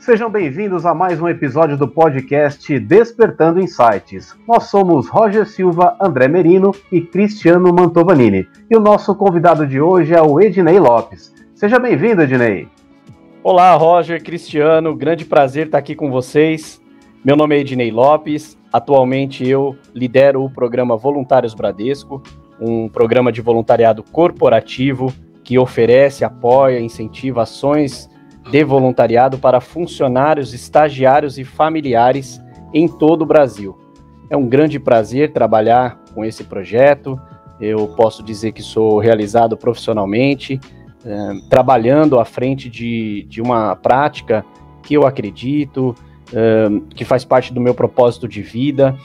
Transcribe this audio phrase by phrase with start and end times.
[0.00, 4.34] Sejam bem-vindos a mais um episódio do podcast Despertando Insights.
[4.48, 8.48] Nós somos Roger Silva, André Merino e Cristiano Mantovanini.
[8.70, 11.34] E o nosso convidado de hoje é o Ednei Lopes.
[11.54, 12.66] Seja bem-vindo, Ednei.
[13.42, 16.80] Olá, Roger, Cristiano, grande prazer estar aqui com vocês.
[17.22, 22.22] Meu nome é Ednei Lopes, atualmente eu lidero o programa Voluntários Bradesco,
[22.58, 25.12] um programa de voluntariado corporativo
[25.44, 28.09] que oferece, apoia, incentiva ações
[28.50, 32.40] de voluntariado para funcionários, estagiários e familiares
[32.74, 33.78] em todo o Brasil.
[34.28, 37.20] É um grande prazer trabalhar com esse projeto.
[37.60, 40.60] Eu posso dizer que sou realizado profissionalmente,
[41.04, 44.44] eh, trabalhando à frente de, de uma prática
[44.82, 45.94] que eu acredito,
[46.32, 48.96] eh, que faz parte do meu propósito de vida,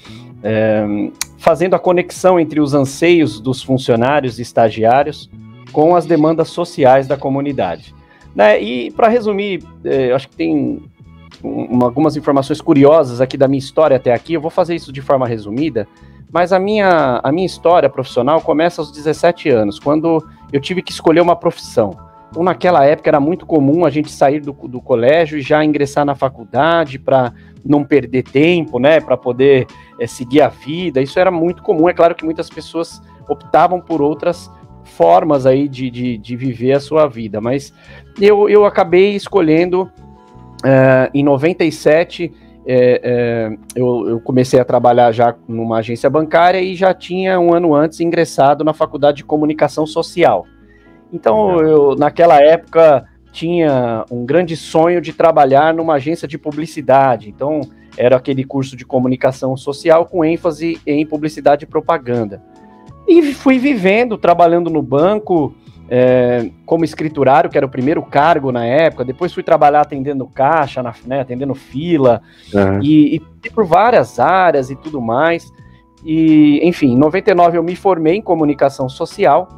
[0.44, 5.30] eh, fazendo a conexão entre os anseios dos funcionários e estagiários
[5.72, 7.94] com as demandas sociais da comunidade.
[8.36, 8.62] Né?
[8.62, 10.84] E para resumir, é, acho que tem
[11.44, 14.34] um, algumas informações curiosas aqui da minha história até aqui.
[14.34, 15.88] Eu vou fazer isso de forma resumida,
[16.32, 20.92] mas a minha, a minha história profissional começa aos 17 anos, quando eu tive que
[20.92, 21.98] escolher uma profissão.
[22.30, 26.04] Então, naquela época era muito comum a gente sair do, do colégio e já ingressar
[26.04, 27.32] na faculdade para
[27.64, 29.66] não perder tempo, né, para poder
[29.98, 31.02] é, seguir a vida.
[31.02, 31.88] Isso era muito comum.
[31.88, 34.52] É claro que muitas pessoas optavam por outras
[34.84, 37.74] formas aí de, de, de viver a sua vida, mas
[38.20, 42.32] eu, eu acabei escolhendo uh, em 97.
[42.68, 47.54] É, é, eu, eu, comecei a trabalhar já numa agência bancária e já tinha um
[47.54, 50.46] ano antes ingressado na faculdade de comunicação social.
[51.14, 57.30] Então, eu, naquela época, tinha um grande sonho de trabalhar numa agência de publicidade.
[57.30, 57.62] Então,
[57.98, 62.42] era aquele curso de comunicação social com ênfase em publicidade e propaganda.
[63.08, 65.54] E fui vivendo, trabalhando no banco,
[65.90, 69.06] é, como escriturário, que era o primeiro cargo na época.
[69.06, 72.22] Depois fui trabalhar atendendo caixa, na, né, atendendo fila,
[72.54, 72.82] uhum.
[72.82, 75.52] e, e por várias áreas e tudo mais.
[76.04, 79.50] E, enfim, em 99 eu me formei em comunicação social.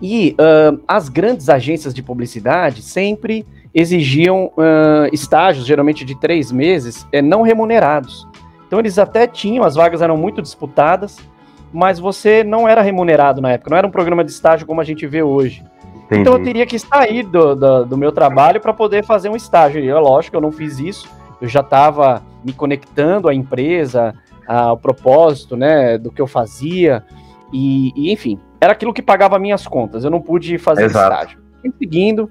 [0.00, 7.06] E uh, as grandes agências de publicidade sempre exigiam uh, estágios, geralmente de três meses,
[7.12, 8.26] é, não remunerados.
[8.66, 11.18] Então eles até tinham, as vagas eram muito disputadas,
[11.72, 14.84] mas você não era remunerado na época, não era um programa de estágio como a
[14.84, 15.64] gente vê hoje.
[16.06, 16.20] Entendi.
[16.20, 19.82] Então eu teria que sair do, do, do meu trabalho para poder fazer um estágio.
[19.82, 21.08] E é lógico, eu não fiz isso,
[21.40, 24.14] eu já estava me conectando à empresa,
[24.46, 27.04] ao propósito né, do que eu fazia,
[27.52, 31.12] e, e enfim, era aquilo que pagava minhas contas, eu não pude fazer Exato.
[31.12, 31.38] estágio.
[31.60, 32.30] Fui seguindo,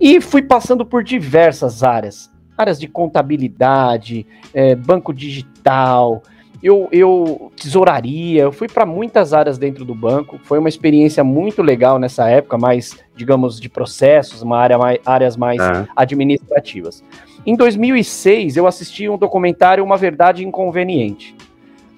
[0.00, 6.22] e fui passando por diversas áreas, áreas de contabilidade, é, banco digital,
[6.62, 10.38] eu, eu tesouraria, eu fui para muitas áreas dentro do banco.
[10.44, 15.36] Foi uma experiência muito legal nessa época, mais, digamos, de processos, uma área mais, áreas
[15.36, 15.86] mais é.
[15.96, 17.02] administrativas.
[17.46, 21.34] Em 2006, eu assisti um documentário Uma Verdade Inconveniente.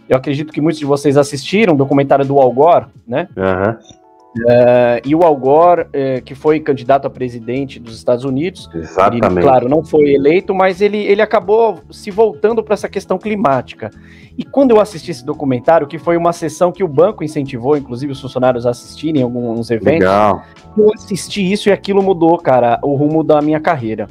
[0.08, 3.28] Eu acredito que muitos de vocês assistiram, um documentário do Al Gore, né?
[3.36, 4.01] Uhum.
[4.34, 9.26] Uh, e o Al Gore, uh, que foi candidato a presidente dos Estados Unidos, Exatamente.
[9.26, 13.90] Ele, claro, não foi eleito, mas ele, ele acabou se voltando para essa questão climática.
[14.36, 18.12] E quando eu assisti esse documentário, que foi uma sessão que o banco incentivou, inclusive
[18.12, 20.42] os funcionários a assistirem alguns eventos, Legal.
[20.78, 24.08] eu assisti isso e aquilo mudou, cara, o rumo da minha carreira.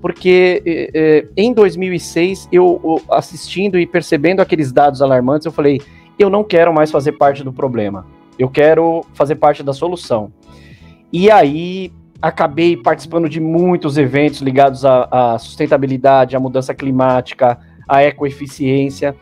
[0.00, 0.62] Porque
[0.94, 5.80] eh, em 2006, eu assistindo e percebendo aqueles dados alarmantes, eu falei,
[6.16, 8.06] eu não quero mais fazer parte do problema
[8.38, 10.32] eu quero fazer parte da solução.
[11.12, 17.58] E aí acabei participando de muitos eventos ligados à, à sustentabilidade, à mudança climática,
[17.88, 19.14] à ecoeficiência.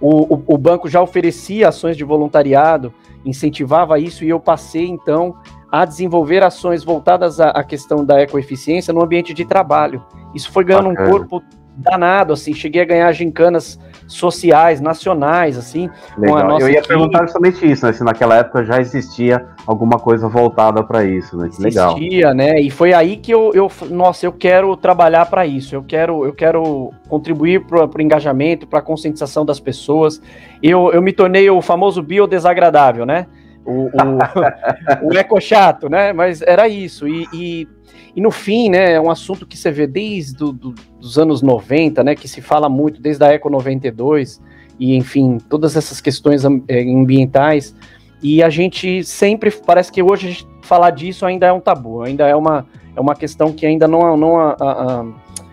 [0.00, 2.92] O, o, o, banco já oferecia ações de voluntariado,
[3.24, 5.36] incentivava isso, e eu passei então
[5.70, 10.04] a desenvolver ações voltadas à, à questão da ecoeficiência no ambiente de trabalho.
[10.34, 11.08] Isso foi ganhando Bacana.
[11.08, 11.42] um corpo
[11.76, 15.90] danado, assim, cheguei a ganhar gincanas sociais, nacionais, assim.
[16.16, 16.60] Legal.
[16.60, 16.88] Eu ia equipe.
[16.88, 17.92] perguntar justamente isso, né?
[17.92, 21.48] Se naquela época já existia alguma coisa voltada para isso, né?
[21.54, 21.96] Que legal.
[21.96, 22.60] Existia, né?
[22.60, 25.74] E foi aí que eu, eu nossa, eu quero trabalhar para isso.
[25.74, 30.20] Eu quero, eu quero contribuir para o engajamento, para a conscientização das pessoas.
[30.62, 33.26] Eu, eu me tornei o famoso biodesagradável, né?
[33.66, 36.12] O, o, o eco chato, né?
[36.12, 37.08] Mas era isso.
[37.08, 37.68] E, e
[38.16, 41.42] e no fim, né, é um assunto que você vê desde do, do, os anos
[41.42, 44.40] 90, né, que se fala muito, desde a Eco 92,
[44.80, 47.74] e enfim, todas essas questões é, ambientais,
[48.22, 52.00] e a gente sempre, parece que hoje a gente falar disso ainda é um tabu,
[52.00, 52.66] ainda é uma,
[52.96, 55.06] é uma questão que ainda não, não a, a, a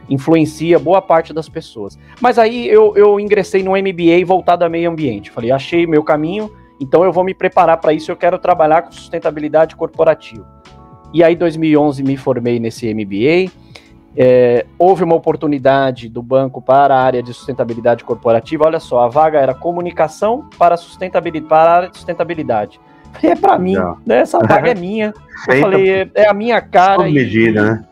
[0.10, 2.00] influencia boa parte das pessoas.
[2.22, 6.50] Mas aí eu, eu ingressei no MBA voltado a meio ambiente, falei, achei meu caminho,
[6.84, 10.46] então eu vou me preparar para isso, eu quero trabalhar com sustentabilidade corporativa.
[11.14, 13.52] E aí, em 2011, me formei nesse MBA.
[14.16, 18.66] é, houve uma oportunidade do banco para a área de sustentabilidade corporativa.
[18.66, 22.80] Olha só, a vaga era comunicação para sustentabilidade, para a área de sustentabilidade.
[23.22, 23.76] É para mim,
[24.06, 24.20] né?
[24.20, 25.14] Essa vaga é minha.
[25.48, 27.08] Eu falei, é, é, a minha cara.
[27.08, 27.86] e, medida, né?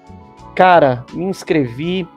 [0.55, 2.07] Cara, me inscrevi,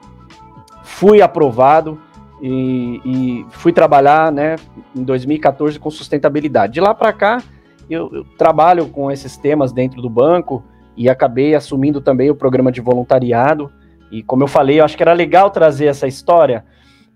[0.83, 1.99] fui aprovado
[2.47, 4.55] e, e, fui trabalhar, né,
[4.95, 6.73] em 2014 com sustentabilidade.
[6.73, 7.41] De lá para cá,
[7.89, 10.63] eu, eu trabalho com esses temas dentro do banco
[10.95, 13.71] e acabei assumindo também o programa de voluntariado.
[14.11, 16.63] E como eu falei, eu acho que era legal trazer essa história,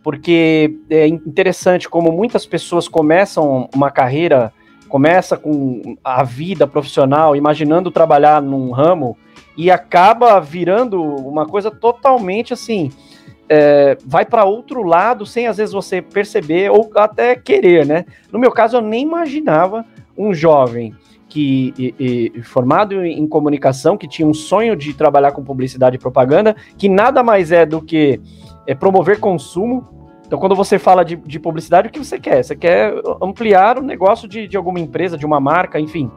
[0.01, 4.51] porque é interessante como muitas pessoas começam uma carreira,
[4.87, 9.15] começa com a vida profissional, imaginando trabalhar num ramo
[9.55, 12.91] e acaba virando uma coisa totalmente assim,
[13.49, 18.05] é, vai para outro lado sem às vezes você perceber ou até querer, né?
[18.31, 19.83] No meu caso, eu nem imaginava
[20.15, 20.93] um jovem
[21.27, 25.99] que e, e, formado em comunicação, que tinha um sonho de trabalhar com publicidade e
[25.99, 28.21] propaganda, que nada mais é do que
[28.67, 29.87] é, promover consumo.
[30.25, 32.43] Então, quando você fala de, de, publicidade, o que você quer?
[32.43, 36.11] Você quer ampliar o negócio de, de alguma empresa, de uma marca, enfim.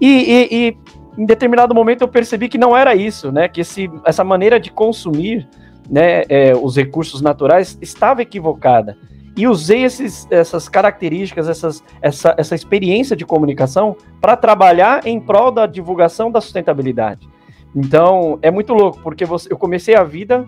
[0.00, 0.76] E, e,
[1.20, 3.48] em determinado momento eu percebi que não era isso, né?
[3.48, 5.48] Que esse, essa maneira de consumir
[5.88, 8.96] né, é, os recursos naturais estava equivocada
[9.36, 15.52] e usei esses, essas características, essas, essa, essa experiência de comunicação para trabalhar em prol
[15.52, 17.28] da divulgação da sustentabilidade.
[17.74, 20.44] Então, é muito louco, porque você, eu comecei a vida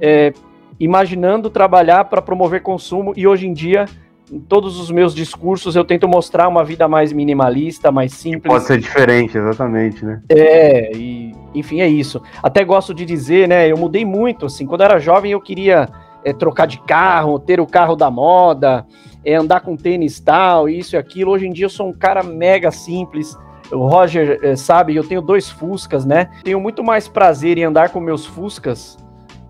[0.00, 0.34] é,
[0.78, 3.86] imaginando trabalhar para promover consumo e hoje em dia,
[4.30, 8.52] em todos os meus discursos, eu tento mostrar uma vida mais minimalista, mais simples.
[8.52, 10.20] Pode ser diferente, exatamente, né?
[10.28, 12.20] É, e, enfim, é isso.
[12.42, 15.88] Até gosto de dizer, né, eu mudei muito, assim, quando eu era jovem eu queria
[16.24, 18.84] é, trocar de carro, ter o carro da moda,
[19.24, 21.30] é, andar com tênis tal, isso e aquilo.
[21.30, 23.38] Hoje em dia eu sou um cara mega simples.
[23.72, 26.30] O Roger é, sabe, eu tenho dois Fuscas, né?
[26.44, 28.96] Tenho muito mais prazer em andar com meus Fuscas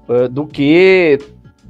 [0.09, 1.19] uh, do que,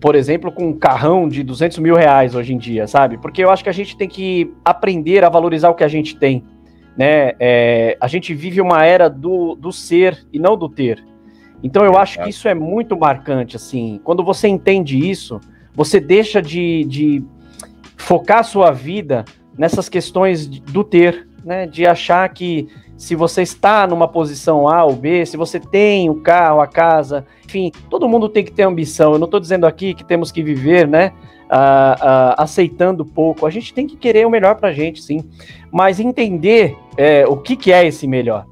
[0.01, 3.17] por exemplo, com um carrão de 200 mil reais hoje em dia, sabe?
[3.19, 6.17] Porque eu acho que a gente tem que aprender a valorizar o que a gente
[6.17, 6.45] tem,
[6.97, 7.33] né?
[7.41, 11.03] É, a gente vive uma era do, do ser e não do ter.
[11.63, 14.01] Então eu acho que isso é muito marcante, assim.
[14.05, 15.41] Quando você entende isso,
[15.75, 17.25] você deixa de, de
[17.97, 19.25] focar a sua vida
[19.57, 21.67] nessas questões do ter, né?
[21.67, 26.17] De achar que se você está numa posição A ou B, se você tem o
[26.17, 29.13] carro, a casa, enfim, todo mundo tem que ter ambição.
[29.13, 31.13] Eu não estou dizendo aqui que temos que viver, né?
[32.37, 33.47] aceitando pouco.
[33.47, 35.25] A gente tem que querer o melhor para a gente, sim.
[35.71, 38.47] Mas entender é, o que, que é esse melhor.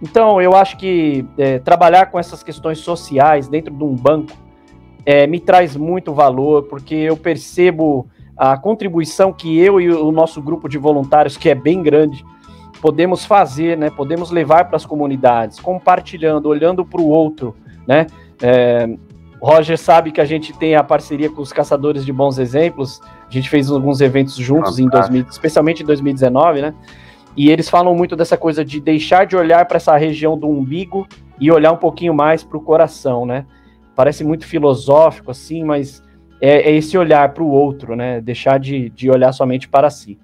[0.00, 4.32] Então, eu acho que é, trabalhar com essas questões sociais dentro de um banco
[5.04, 8.06] é, me traz muito valor, porque eu percebo
[8.36, 12.24] a contribuição que eu e o nosso grupo de voluntários, que é bem grande,
[12.80, 13.90] podemos fazer, né?
[13.90, 17.54] Podemos levar para as comunidades, compartilhando, olhando para o outro,
[17.86, 18.06] né?
[18.42, 18.88] É,
[19.40, 23.00] Roger sabe que a gente tem a parceria com os Caçadores de Bons Exemplos.
[23.28, 26.74] A gente fez alguns eventos juntos, em 2000, especialmente em 2019, né?
[27.36, 31.06] E eles falam muito dessa coisa de deixar de olhar para essa região do umbigo
[31.40, 33.46] e olhar um pouquinho mais para o coração, né?
[33.94, 36.02] Parece muito filosófico assim, mas
[36.40, 38.20] é, é esse olhar para o outro, né?
[38.20, 40.18] Deixar de, de olhar somente para si.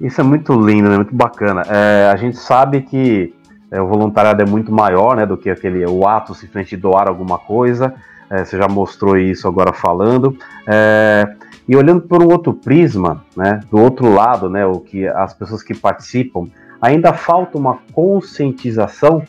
[0.00, 0.96] Isso é muito lindo, né?
[0.96, 1.62] Muito bacana.
[1.68, 3.34] É, a gente sabe que
[3.70, 7.38] é, o voluntariado é muito maior, né, do que aquele o ato simplesmente doar alguma
[7.38, 7.94] coisa.
[8.30, 10.36] É, você já mostrou isso agora falando.
[10.66, 11.34] É,
[11.66, 15.62] e olhando por um outro prisma, né, do outro lado, né, o que as pessoas
[15.62, 16.46] que participam,
[16.80, 19.22] ainda falta uma conscientização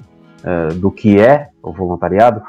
[0.43, 2.41] uh, do que é o voluntariado?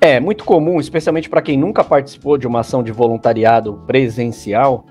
[0.00, 4.86] É muito comum, especialmente para quem nunca participou de uma ação de voluntariado presencial,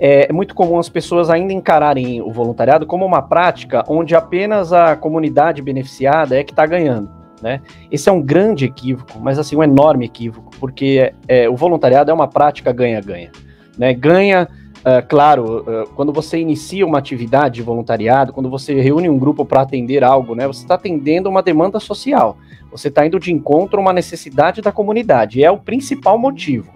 [0.00, 4.96] é muito comum as pessoas ainda encararem o voluntariado como uma prática onde apenas a
[4.96, 7.60] comunidade beneficiada é que está ganhando né?
[7.90, 12.14] Esse é um grande equívoco, mas assim, um enorme equívoco, porque é, o voluntariado é
[12.14, 13.30] uma prática ganha-ganha,
[13.78, 13.94] né?
[13.94, 14.48] Ganha,
[14.80, 19.44] uh, claro, uh, quando você inicia uma atividade de voluntariado, quando você reúne um grupo
[19.44, 20.46] para atender algo, né?
[20.46, 22.36] Você está atendendo uma demanda social,
[22.70, 26.70] você está indo de encontro a uma necessidade da comunidade, é o principal motivo.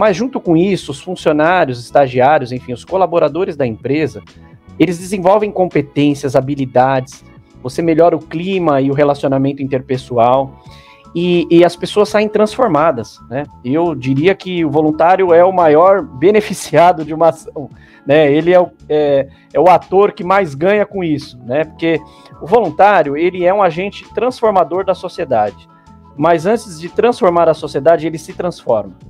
[0.00, 4.22] Mas junto com isso, os funcionários, estagiários, enfim, os colaboradores da empresa,
[4.78, 7.22] eles desenvolvem competências, habilidades,
[7.62, 10.58] você melhora o clima e o relacionamento interpessoal.
[11.14, 13.44] E, e, as pessoas saem transformadas, né?
[13.62, 17.68] Eu diria que o voluntário é o maior beneficiado de uma ação,
[18.06, 18.32] né?
[18.32, 21.64] Ele é o, é, é o ator que mais ganha com isso, né?
[21.64, 22.00] Porque
[22.40, 25.68] o voluntário, ele é um agente transformador da sociedade,
[26.16, 29.09] mas antes de transformar a sociedade, ele se transforma.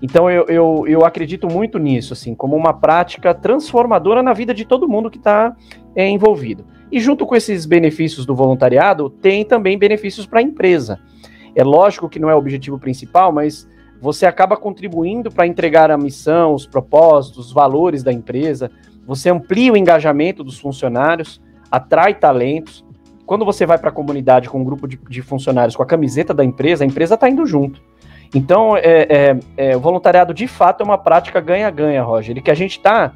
[0.00, 4.64] Então eu, eu, eu acredito muito nisso, assim, como uma prática transformadora na vida de
[4.64, 5.56] todo mundo que está
[5.94, 6.64] é, envolvido.
[6.90, 11.00] E junto com esses benefícios do voluntariado, tem também benefícios para a empresa.
[11.54, 13.68] É lógico que não é o objetivo principal, mas
[14.00, 18.70] você acaba contribuindo para entregar a missão, os propósitos, os valores da empresa,
[19.08, 21.40] você amplia o engajamento dos funcionários,
[21.70, 22.84] atrai talentos.
[23.26, 26.32] Quando você vai para a comunidade com um grupo de, de, funcionários com a camiseta
[26.32, 27.82] da empresa, a empresa está indo junto.
[28.34, 32.36] Então, é, é, é, o voluntariado de fato é uma prática ganha-ganha, Roger.
[32.36, 33.12] E que a gente está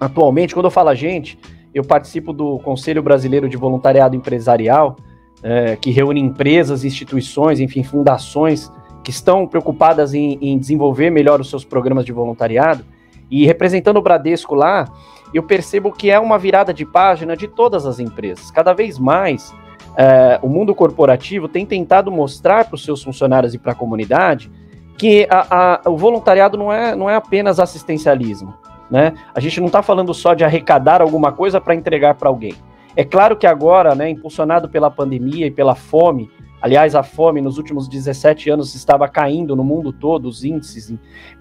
[0.00, 1.38] atualmente, quando eu falo a gente,
[1.72, 4.96] eu participo do Conselho Brasileiro de Voluntariado Empresarial,
[5.42, 8.72] é, que reúne empresas, instituições, enfim, fundações
[9.04, 12.84] que estão preocupadas em, em desenvolver melhor os seus programas de voluntariado.
[13.30, 14.88] E representando o Bradesco lá,
[15.32, 18.50] eu percebo que é uma virada de página de todas as empresas.
[18.50, 19.54] Cada vez mais,
[19.96, 24.50] é, o mundo corporativo tem tentado mostrar para os seus funcionários e para a comunidade
[24.96, 28.54] que a, a, o voluntariado não é, não é apenas assistencialismo.
[28.90, 29.12] Né?
[29.34, 32.54] A gente não está falando só de arrecadar alguma coisa para entregar para alguém.
[32.96, 36.30] É claro que agora, né, impulsionado pela pandemia e pela fome,
[36.62, 40.94] aliás, a fome nos últimos 17 anos estava caindo no mundo todo, os índices,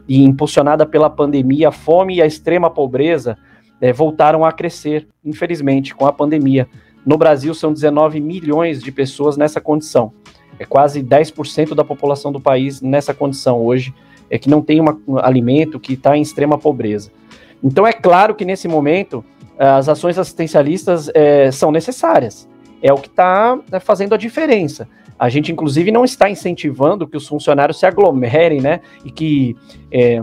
[0.07, 3.37] e impulsionada pela pandemia, a fome e a extrema pobreza
[3.79, 6.67] é, voltaram a crescer, infelizmente, com a pandemia.
[7.05, 10.13] No Brasil, são 19 milhões de pessoas nessa condição.
[10.57, 13.93] É quase 10% da população do país nessa condição hoje,
[14.29, 17.11] é que não tem uma, um alimento, que está em extrema pobreza.
[17.63, 19.23] Então, é claro que nesse momento,
[19.57, 22.47] as ações assistencialistas é, são necessárias.
[22.81, 24.87] É o que está né, fazendo a diferença.
[25.17, 28.81] A gente, inclusive, não está incentivando que os funcionários se aglomerem, né?
[29.05, 29.55] E que
[29.91, 30.21] é,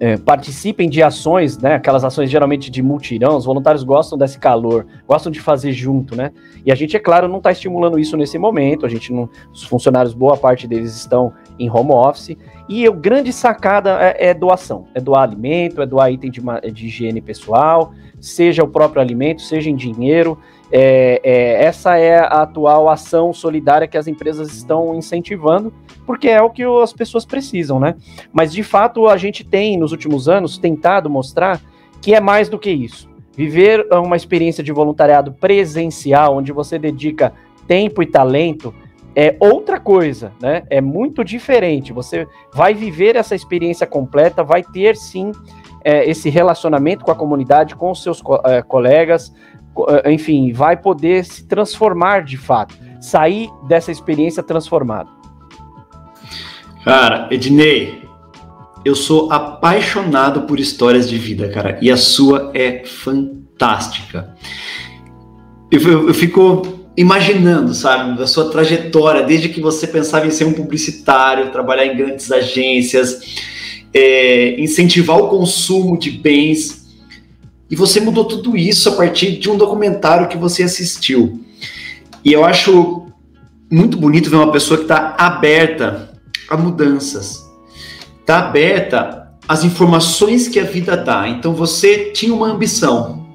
[0.00, 4.86] é, participem de ações, né, aquelas ações geralmente de multirão, os voluntários gostam desse calor,
[5.06, 6.30] gostam de fazer junto, né?
[6.64, 9.64] E a gente, é claro, não está estimulando isso nesse momento, a gente não, os
[9.64, 12.36] funcionários, boa parte deles estão em home office,
[12.68, 16.40] e a grande sacada é, é doação, é doar alimento, é doar item de,
[16.72, 20.38] de higiene pessoal, seja o próprio alimento, seja em dinheiro,
[20.70, 25.72] é, é, essa é a atual ação solidária que as empresas estão incentivando,
[26.06, 27.94] porque é o que as pessoas precisam, né?
[28.32, 31.60] Mas de fato a gente tem, nos últimos anos, tentado mostrar
[32.00, 33.08] que é mais do que isso.
[33.36, 37.32] Viver uma experiência de voluntariado presencial, onde você dedica
[37.66, 38.74] tempo e talento,
[39.14, 40.64] é outra coisa, né?
[40.70, 41.92] É muito diferente.
[41.92, 45.32] Você vai viver essa experiência completa, vai ter sim
[45.84, 49.32] é, esse relacionamento com a comunidade, com os seus é, colegas,
[50.06, 55.10] enfim, vai poder se transformar de fato, sair dessa experiência transformado.
[56.84, 58.02] Cara, Ednei,
[58.84, 64.34] eu sou apaixonado por histórias de vida, cara, e a sua é fantástica.
[65.70, 70.44] Eu, eu, eu fico imaginando, sabe, a sua trajetória, desde que você pensava em ser
[70.44, 73.20] um publicitário, trabalhar em grandes agências,
[73.94, 76.77] é, incentivar o consumo de bens
[77.70, 81.40] e você mudou tudo isso a partir de um documentário que você assistiu.
[82.24, 83.06] E eu acho
[83.70, 86.10] muito bonito ver uma pessoa que está aberta
[86.48, 87.44] a mudanças,
[88.20, 91.28] está aberta às informações que a vida dá.
[91.28, 93.26] Então você tinha uma ambição,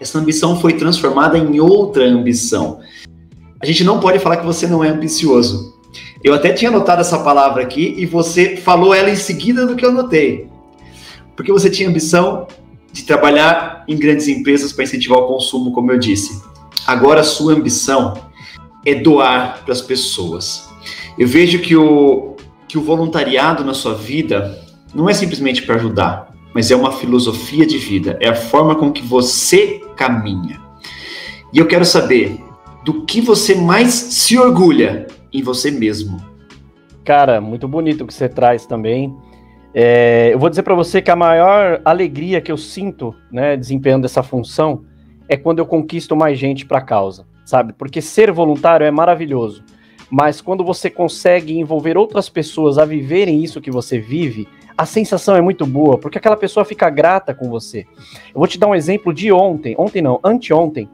[0.00, 2.80] essa ambição foi transformada em outra ambição.
[3.60, 5.72] A gente não pode falar que você não é ambicioso.
[6.24, 9.84] Eu até tinha anotado essa palavra aqui e você falou ela em seguida do que
[9.84, 10.48] eu notei.
[11.36, 12.46] Porque você tinha ambição
[12.92, 16.42] de trabalhar em grandes empresas para incentivar o consumo, como eu disse.
[16.86, 18.14] Agora a sua ambição
[18.84, 20.68] é doar para as pessoas.
[21.18, 22.36] Eu vejo que o,
[22.68, 24.58] que o voluntariado na sua vida
[24.94, 28.92] não é simplesmente para ajudar, mas é uma filosofia de vida, é a forma com
[28.92, 30.60] que você caminha.
[31.52, 32.40] E eu quero saber
[32.84, 36.20] do que você mais se orgulha em você mesmo.
[37.04, 39.14] Cara, muito bonito o que você traz também.
[39.74, 44.04] É, eu vou dizer para você que a maior alegria que eu sinto, né, desempenhando
[44.04, 44.84] essa função,
[45.28, 47.72] é quando eu conquisto mais gente para a causa, sabe?
[47.72, 49.64] Porque ser voluntário é maravilhoso,
[50.10, 55.36] mas quando você consegue envolver outras pessoas a viverem isso que você vive, a sensação
[55.36, 57.86] é muito boa, porque aquela pessoa fica grata com você.
[58.34, 60.88] Eu vou te dar um exemplo de ontem, ontem não, anteontem,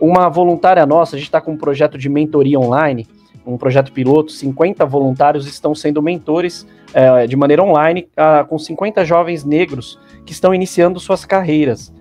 [0.00, 3.06] uma voluntária nossa, a gente está com um projeto de mentoria online,
[3.46, 9.04] um projeto piloto, 50 voluntários estão sendo mentores é, de maneira online uh, com 50
[9.04, 11.92] jovens negros que estão iniciando suas carreiras.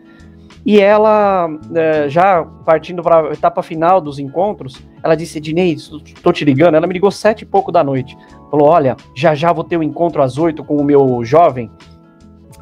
[0.66, 6.34] E ela, é, já partindo para a etapa final dos encontros, ela disse: Ednei, estou
[6.34, 6.74] te ligando.
[6.74, 8.18] Ela me ligou sete e pouco da noite.
[8.50, 11.70] Falou: Olha, já já vou ter um encontro às oito com o meu jovem.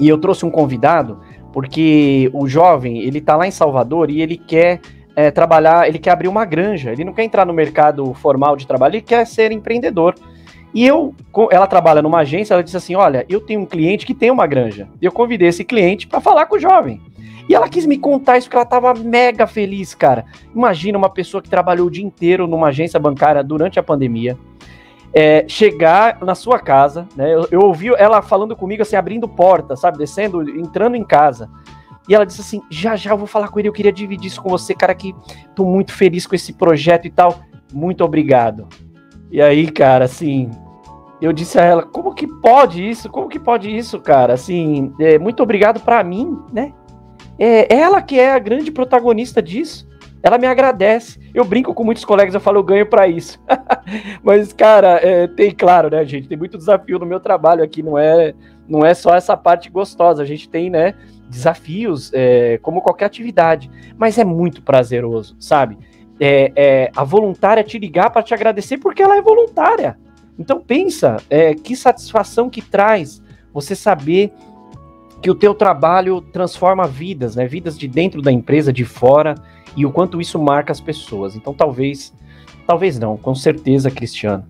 [0.02, 1.22] E eu trouxe um convidado,
[1.54, 4.82] porque o jovem, ele está lá em Salvador e ele quer
[5.16, 8.68] é, trabalhar, ele quer abrir uma granja, ele não quer entrar no mercado formal de
[8.68, 10.16] trabalho, ele quer ser empreendedor.
[10.74, 11.14] E eu,
[11.52, 14.48] ela trabalha numa agência, ela disse assim: Olha, eu tenho um cliente que tem uma
[14.48, 14.88] granja.
[15.00, 17.00] Eu convidei esse cliente para falar com o jovem.
[17.48, 20.26] E ela quis me contar isso, porque ela estava mega feliz, cara.
[20.56, 24.38] Imagina uma pessoa que trabalhou o dia inteiro numa agência bancária durante a pandemia.
[25.14, 27.32] é, chegar na sua casa, né?
[27.32, 30.00] Eu, eu, ouvi ela falando comigo, assim, abrindo porta, sabe?
[30.00, 31.50] Descendo, entrando em casa.
[32.08, 34.42] E ela disse assim: já já eu vou falar com ele, eu queria dividir isso
[34.42, 35.16] com você, cara, que
[35.56, 37.40] tô muito feliz com esse projeto e tal.
[37.72, 38.68] Muito obrigado.
[39.32, 40.52] E aí, cara, assim,
[41.22, 43.10] eu disse a ela: como que pode isso?
[43.10, 44.34] Como que pode isso, cara?
[44.34, 46.74] Assim, é, muito obrigado para mim, né?
[47.40, 49.88] É ela que é a grande protagonista disso.
[50.22, 51.20] Ela me agradece.
[51.34, 53.42] Eu brinco com muitos colegas, eu falo, eu ganho para isso.
[54.24, 56.30] Mas, cara, é, tem, claro, né, gente?
[56.30, 58.34] Tem muito desafio no meu trabalho aqui, não é,
[58.68, 60.24] não é só essa parte gostosa.
[60.24, 60.94] A gente tem, né,
[61.34, 63.70] desafios, é, como qualquer atividade.
[63.98, 65.78] Mas é muito prazeroso, sabe?
[66.20, 69.98] É, é a voluntária te ligar para te agradecer porque ela é voluntária.
[70.38, 73.22] Então pensa, é, que satisfação que traz
[73.54, 74.32] você saber
[75.22, 77.48] que o teu trabalho transforma vidas, né?
[77.48, 79.36] Vidas de dentro da empresa, de fora
[79.76, 81.36] e o quanto isso marca as pessoas.
[81.36, 82.14] Então, talvez,
[82.68, 84.46] talvez não, com certeza, Cristiano.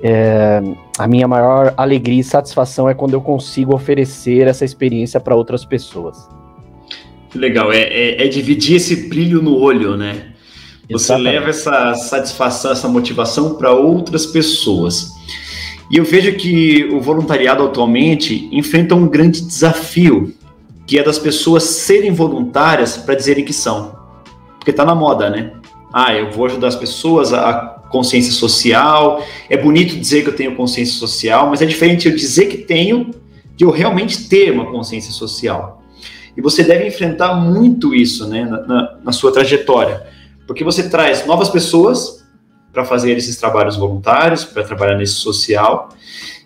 [0.00, 0.62] É,
[0.96, 5.64] a minha maior alegria e satisfação é quando eu consigo oferecer essa experiência para outras
[5.64, 6.28] pessoas.
[7.34, 10.32] Legal, é, é, é, dividir esse brilho no olho, né?
[10.88, 11.34] Você Exatamente.
[11.34, 15.12] leva essa satisfação, essa motivação para outras pessoas.
[15.90, 20.34] E eu vejo que o voluntariado atualmente enfrenta um grande desafio,
[20.86, 23.98] que é das pessoas serem voluntárias para dizerem que são
[24.68, 25.52] porque tá na moda, né?
[25.90, 29.24] Ah, eu vou ajudar as pessoas a consciência social.
[29.48, 33.10] É bonito dizer que eu tenho consciência social, mas é diferente eu dizer que tenho
[33.56, 35.82] de eu realmente ter uma consciência social.
[36.36, 40.06] E você deve enfrentar muito isso, né, na, na, na sua trajetória,
[40.46, 42.24] porque você traz novas pessoas
[42.72, 45.88] para fazer esses trabalhos voluntários, para trabalhar nesse social,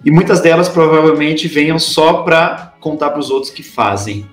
[0.02, 4.26] e muitas delas provavelmente venham só para contar para os outros que fazem.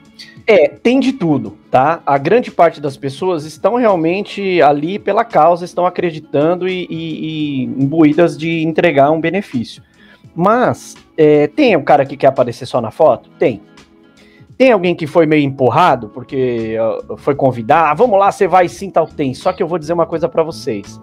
[0.51, 2.01] É, tem de tudo, tá?
[2.03, 7.63] A grande parte das pessoas estão realmente ali pela causa, estão acreditando e, e, e
[7.65, 9.83] imbuídas de entregar um benefício.
[10.35, 13.29] Mas é, tem um cara que quer aparecer só na foto?
[13.37, 13.61] Tem.
[14.57, 16.75] Tem alguém que foi meio empurrado porque
[17.19, 19.35] foi convidar, ah, vamos lá, você vai sim, tal, tem.
[19.35, 20.99] Só que eu vou dizer uma coisa para vocês.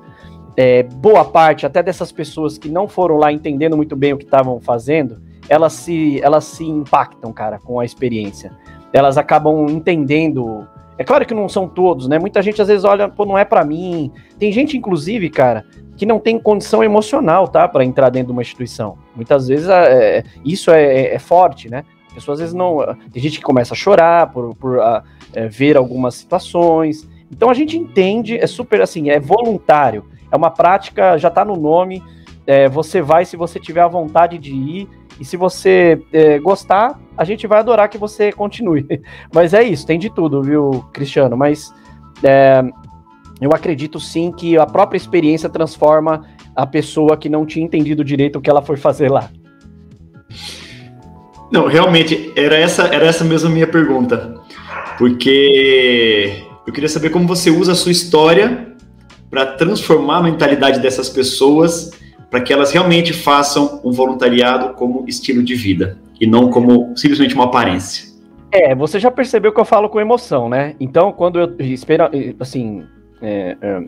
[0.57, 4.25] É, boa parte até dessas pessoas que não foram lá entendendo muito bem o que
[4.25, 8.51] estavam fazendo, elas se, elas se impactam, cara, com a experiência
[8.97, 10.67] elas acabam entendendo.
[10.97, 12.19] É claro que não são todos, né?
[12.19, 14.11] Muita gente às vezes olha, pô, não é para mim.
[14.39, 15.67] Tem gente, inclusive, cara,
[15.99, 18.97] que não tem condição emocional, tá, para entrar dentro de uma instituição.
[19.15, 21.85] Muitas vezes é, isso é, é, é, forte, né?
[22.11, 22.79] A pessoa às vezes não.
[23.13, 25.05] Tem gente que começa a chorar por, por a,
[25.35, 27.07] é, ver algumas situações.
[27.31, 30.07] Então a gente entende, é super assim, é voluntário.
[30.33, 32.03] É uma prática, já tá no nome.
[32.47, 36.99] É, você vai se você tiver a vontade de ir e se você é, gostar,
[37.17, 38.87] a gente vai adorar que você continue.
[39.33, 41.37] Mas é isso, tem de tudo, viu, Cristiano?
[41.37, 41.73] Mas
[42.23, 42.63] é,
[43.41, 46.25] eu acredito sim que a própria experiência transforma
[46.55, 49.31] a pessoa que não tinha entendido direito o que ela foi fazer lá.
[51.51, 54.35] Não, realmente, era essa, era essa mesmo a minha pergunta.
[54.99, 58.75] Porque eu queria saber como você usa a sua história
[59.31, 61.91] para transformar a mentalidade dessas pessoas
[62.37, 67.35] para que elas realmente façam um voluntariado como estilo de vida e não como simplesmente
[67.35, 68.15] uma aparência.
[68.53, 70.77] É, você já percebeu que eu falo com emoção, né?
[70.79, 72.85] Então, quando eu espero, assim,
[73.23, 73.85] é, é,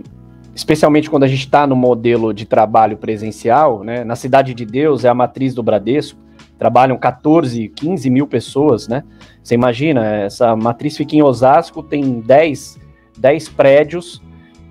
[0.55, 4.03] especialmente quando a gente está no modelo de trabalho presencial, né?
[4.03, 6.19] Na Cidade de Deus é a matriz do Bradesco,
[6.59, 9.05] trabalham 14, 15 mil pessoas, né?
[9.43, 12.79] Você imagina, essa matriz fica em Osasco, tem 10,
[13.19, 14.23] 10 prédios,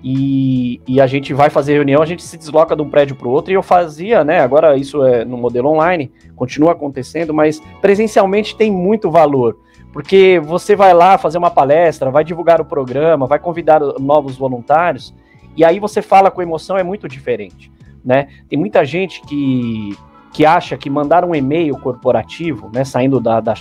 [0.02, 3.26] e, e, a gente vai fazer reunião, a gente se desloca de um prédio para
[3.26, 4.40] o outro, e eu fazia, né?
[4.40, 9.58] Agora isso é no modelo online, continua acontecendo, mas presencialmente tem muito valor,
[9.92, 15.12] porque você vai lá fazer uma palestra, vai divulgar o programa, vai convidar novos voluntários,
[15.56, 17.72] e aí você fala com emoção, é muito diferente,
[18.04, 18.28] né?
[18.48, 19.96] Tem muita gente que,
[20.32, 22.84] que acha que mandar um e-mail corporativo, né?
[22.84, 23.54] Saindo da, da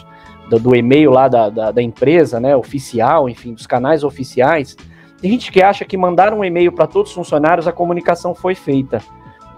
[0.47, 2.55] do, e-mail lá da, da, da empresa, né?
[2.55, 4.77] Oficial, enfim, dos canais oficiais
[5.21, 8.55] tem gente que acha que mandar um e-mail para todos os funcionários a comunicação foi
[8.55, 9.01] feita.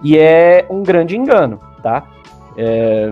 [0.01, 2.07] E é um grande engano, tá?
[2.57, 3.11] É,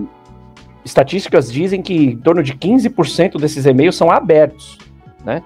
[0.84, 4.78] estatísticas dizem que em torno de 15% desses e-mails são abertos,
[5.24, 5.44] né?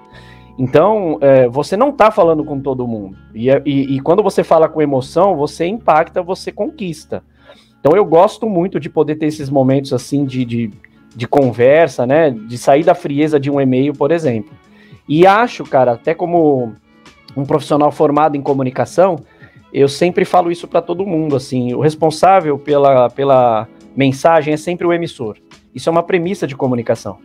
[0.58, 3.16] Então, é, você não está falando com todo mundo.
[3.34, 7.24] E, é, e, e, quando você fala com emoção, você impacta, você conquista.
[7.80, 10.70] Então, eu gosto muito de poder ter esses momentos assim de, de,
[11.16, 12.30] de conversa, né?
[12.30, 14.52] De sair da frieza de um e-mail, por exemplo.
[15.08, 16.74] E acho, cara, até como
[17.36, 19.16] um profissional formado em comunicação,
[19.72, 23.66] eu sempre falo isso para todo mundo, assim, o responsável pela, pela
[23.96, 25.38] mensagem é sempre o emissor.
[25.74, 27.18] Isso é uma premissa de comunicação.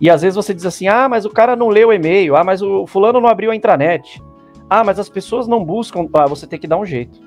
[0.00, 2.44] E às vezes você diz assim: "Ah, mas o cara não leu o e-mail, ah,
[2.44, 4.22] mas o fulano não abriu a intranet.
[4.70, 7.18] Ah, mas as pessoas não buscam, ah, você tem que dar um jeito.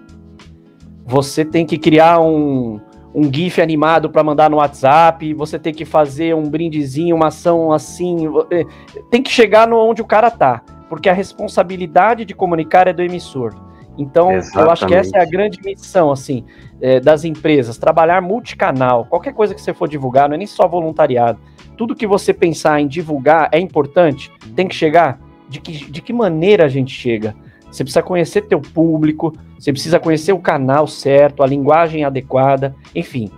[1.05, 2.79] você tem que criar um,
[3.13, 7.71] um GIF animado para mandar no WhatsApp, você tem que fazer um brindezinho, uma ação
[7.73, 8.27] assim.
[8.49, 8.63] É,
[9.09, 13.01] tem que chegar no onde o cara tá, porque a responsabilidade de comunicar é do
[13.01, 13.55] emissor.
[13.97, 14.65] Então, Exatamente.
[14.67, 16.43] eu acho que essa é a grande missão, assim,
[16.81, 19.05] é, das empresas, trabalhar multicanal.
[19.05, 21.39] Qualquer coisa que você for divulgar, não é nem só voluntariado.
[21.77, 25.17] Tudo que você pensar em divulgar é importante, tem que chegar.
[25.47, 27.37] De que, de que maneira a gente chega?
[27.71, 33.31] Você precisa conhecer teu público, você precisa conhecer o canal certo, a linguagem adequada, enfim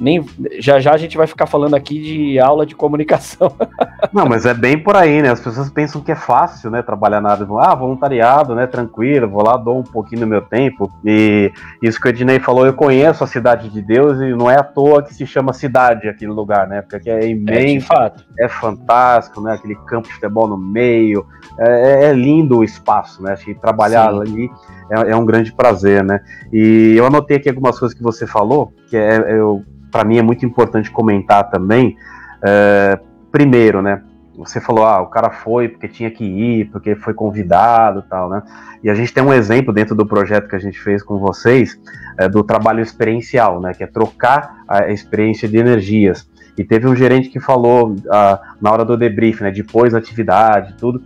[0.00, 0.24] nem
[0.58, 3.52] já já a gente vai ficar falando aqui de aula de comunicação.
[4.12, 5.30] Não, mas é bem por aí, né?
[5.30, 6.80] As pessoas pensam que é fácil, né?
[6.82, 8.66] Trabalhar na área, ah, voluntariado, né?
[8.66, 10.90] Tranquilo, vou lá, dou um pouquinho do meu tempo.
[11.04, 14.58] E isso que o Ednei falou, eu conheço a cidade de Deus e não é
[14.58, 16.80] à toa que se chama cidade aquele lugar, né?
[16.80, 19.52] Porque aqui é imenso, é, é fantástico, né?
[19.52, 21.26] Aquele campo de futebol no meio,
[21.58, 23.32] é, é lindo o espaço, né?
[23.32, 24.20] Acho que trabalhar Sim.
[24.20, 24.50] ali
[24.90, 26.20] é, é, um grande prazer, né?
[26.52, 30.22] E eu anotei aqui algumas coisas que você falou, que é eu para mim é
[30.22, 31.96] muito importante comentar também.
[32.42, 32.98] É,
[33.30, 34.02] primeiro, né?
[34.38, 38.42] Você falou, ah, o cara foi porque tinha que ir, porque foi convidado tal, né?
[38.82, 41.78] E a gente tem um exemplo dentro do projeto que a gente fez com vocês
[42.18, 43.74] é, do trabalho experiencial, né?
[43.74, 46.28] Que é trocar a experiência de energias.
[46.56, 49.50] E teve um gerente que falou ah, na hora do debrief, né?
[49.50, 51.02] Depois da atividade, tudo.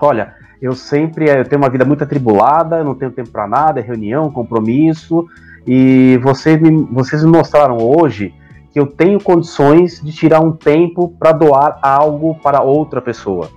[0.00, 3.82] Olha, eu sempre eu tenho uma vida muito atribulada, não tenho tempo para nada, é
[3.82, 5.26] reunião, compromisso,
[5.66, 8.34] e vocês me, vocês me mostraram hoje
[8.72, 13.50] que eu tenho condições de tirar um tempo para doar algo para outra pessoa.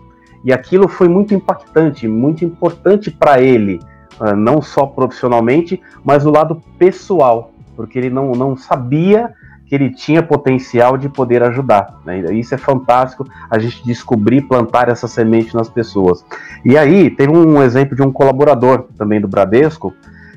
[0.44, 3.80] E aquilo foi muito impactante, muito importante para ele,
[4.20, 9.34] ah, não só profissionalmente, mas no lado pessoal, porque ele não, não sabia
[9.66, 12.00] que ele tinha potencial de poder ajudar.
[12.06, 12.20] Né?
[12.34, 16.24] Isso é fantástico, a gente descobrir, plantar essa semente nas pessoas.
[16.64, 19.94] E aí, teve um exemplo de um colaborador também do Bradesco,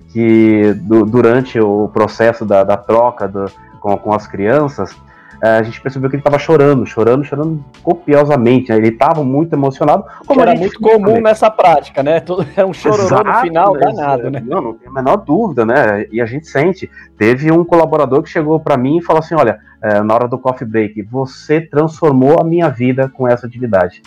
[0.09, 3.47] que do, durante o processo da, da troca do,
[3.81, 4.97] com, com as crianças,
[5.43, 8.71] eh, a gente percebeu que ele estava chorando, chorando, chorando copiosamente.
[8.71, 8.79] Né?
[8.79, 10.05] Ele estava muito emocionado.
[10.27, 11.23] Como era muito comum também.
[11.23, 12.21] nessa prática, né?
[12.21, 13.81] Todo, é um chororô no final, né?
[13.81, 14.43] danado, né?
[14.45, 16.07] Não, não tem a menor dúvida, né?
[16.11, 16.91] E a gente sente.
[17.17, 20.39] Teve um colaborador que chegou para mim e falou assim: olha, é, na hora do
[20.39, 24.03] coffee break, você transformou a minha vida com essa atividade.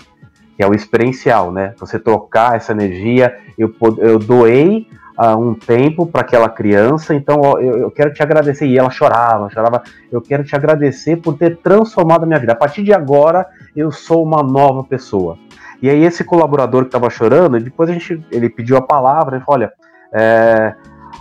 [0.57, 1.73] Que é o experiencial, né?
[1.79, 3.37] Você trocar essa energia.
[3.57, 4.87] Eu, eu doei
[5.35, 8.65] um tempo para aquela criança, então ó, eu, eu, quero te agradecer.
[8.65, 9.83] E ela chorava, chorava.
[10.11, 12.53] Eu quero te agradecer por ter transformado a minha vida.
[12.53, 15.37] A partir de agora, eu sou uma nova pessoa.
[15.81, 19.45] E aí esse colaborador que estava chorando, depois a gente, ele pediu a palavra, ele
[19.45, 19.73] falou, olha,
[20.13, 20.75] é,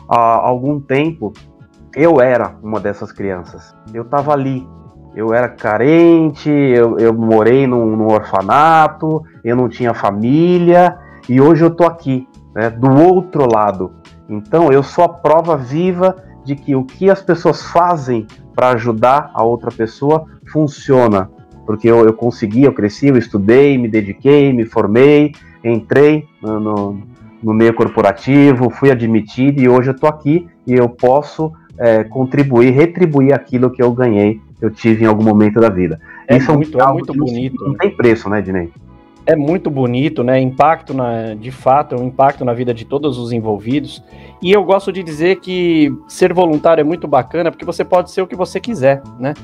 [0.08, 1.32] há algum tempo
[1.94, 3.74] eu era uma dessas crianças.
[3.92, 4.66] Eu estava ali,
[5.14, 10.96] eu era carente, eu, eu morei num, num, orfanato, eu não tinha família,
[11.28, 13.92] e hoje eu tô aqui né, do outro lado.
[14.28, 19.30] Então, eu sou a prova viva de que o que as pessoas fazem para ajudar
[19.34, 21.30] a outra pessoa funciona.
[21.66, 25.32] Porque eu, eu consegui, eu cresci, eu estudei, me dediquei, me formei,
[25.62, 27.02] entrei no, no,
[27.42, 32.70] no meio corporativo, fui admitido e hoje eu estou aqui e eu posso é, contribuir,
[32.70, 36.00] retribuir aquilo que eu ganhei, eu tive em algum momento da vida.
[36.28, 37.64] É Isso muito, é, é muito bonito.
[37.64, 38.70] Não tem preço, né, Dinei?
[39.30, 40.40] É muito bonito, né?
[40.40, 44.02] Impacto na, de fato, é um impacto na vida de todos os envolvidos.
[44.42, 48.22] E eu gosto de dizer que ser voluntário é muito bacana porque você pode ser
[48.22, 49.34] o que você quiser, né?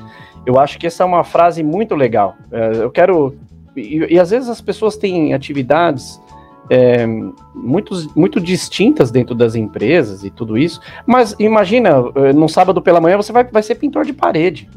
[0.45, 2.35] Eu acho que essa é uma frase muito legal.
[2.51, 3.33] É, eu quero
[3.77, 6.19] e, e, às vezes as pessoas têm atividades
[6.69, 7.05] é,
[7.55, 10.81] muito, muito distintas dentro das empresas e tudo isso.
[11.05, 14.69] Mas imagina, é, num sábado pela manhã você vai, vai ser pintor de parede,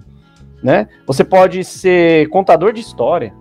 [0.63, 0.87] né?
[1.05, 3.40] Você pode ser contador de história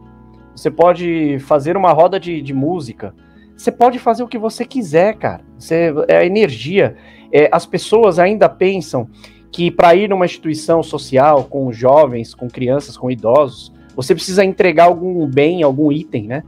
[0.55, 3.13] você pode fazer uma roda de, de música.
[3.55, 5.41] Você pode fazer o que você quiser, cara.
[5.57, 6.95] Você, é a energia.
[7.31, 9.09] É, as pessoas ainda pensam
[9.51, 14.85] que para ir numa instituição social com jovens, com crianças, com idosos, você precisa entregar
[14.85, 16.43] algum bem, algum item, né?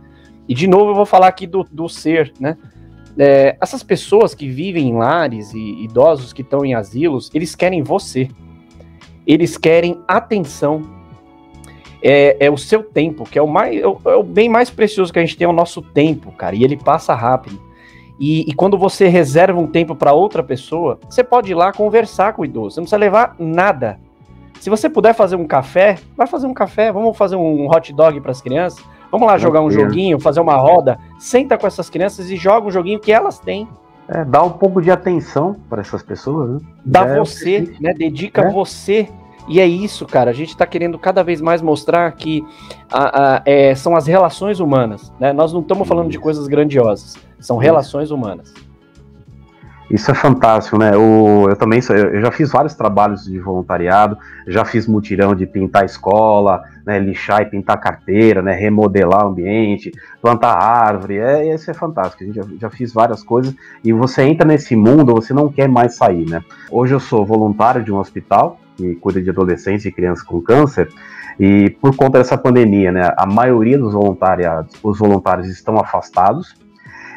[0.48, 2.58] E de novo eu vou falar aqui do, do ser, né?
[3.18, 7.84] É, essas pessoas que vivem em lares e idosos que estão em asilos, eles querem
[7.84, 8.30] você.
[9.28, 10.82] Eles querem atenção,
[12.02, 14.70] é, é o seu tempo, que é o, mais, é o, é o, bem mais
[14.70, 17.60] precioso que a gente tem, é o nosso tempo, cara, e ele passa rápido.
[18.20, 22.34] E, e quando você reserva um tempo para outra pessoa, você pode ir lá conversar
[22.34, 24.00] com o idoso, você não precisa levar nada.
[24.60, 28.20] Se você puder fazer um café, vai fazer um café, vamos fazer um hot dog
[28.22, 32.30] para as crianças, vamos lá jogar um joguinho, fazer uma roda, senta com essas crianças
[32.30, 33.68] e joga um joguinho que elas têm.
[34.08, 36.60] É, dá um pouco de atenção para essas pessoas, né?
[36.86, 37.94] Dá é você, né?
[37.94, 38.52] Dedica é.
[38.52, 39.10] você
[39.48, 40.32] e é isso, cara.
[40.32, 42.44] A gente está querendo cada vez mais mostrar que
[42.92, 45.12] a, a, é, são as relações humanas.
[45.20, 45.34] Né?
[45.34, 48.54] Nós não estamos falando de coisas grandiosas, são relações humanas.
[49.92, 50.96] Isso é fantástico, né?
[50.96, 55.46] O, eu também sou, eu já fiz vários trabalhos de voluntariado, já fiz mutirão de
[55.46, 61.70] pintar escola, né, lixar e pintar carteira, né, remodelar o ambiente, plantar árvore, é, isso
[61.70, 62.24] é fantástico.
[62.24, 65.68] A gente já, já fiz várias coisas e você entra nesse mundo, você não quer
[65.68, 66.42] mais sair, né?
[66.70, 70.90] Hoje eu sou voluntário de um hospital que cuida de adolescentes e crianças com câncer
[71.40, 76.56] e por conta dessa pandemia, né, a maioria dos voluntários, os voluntários estão afastados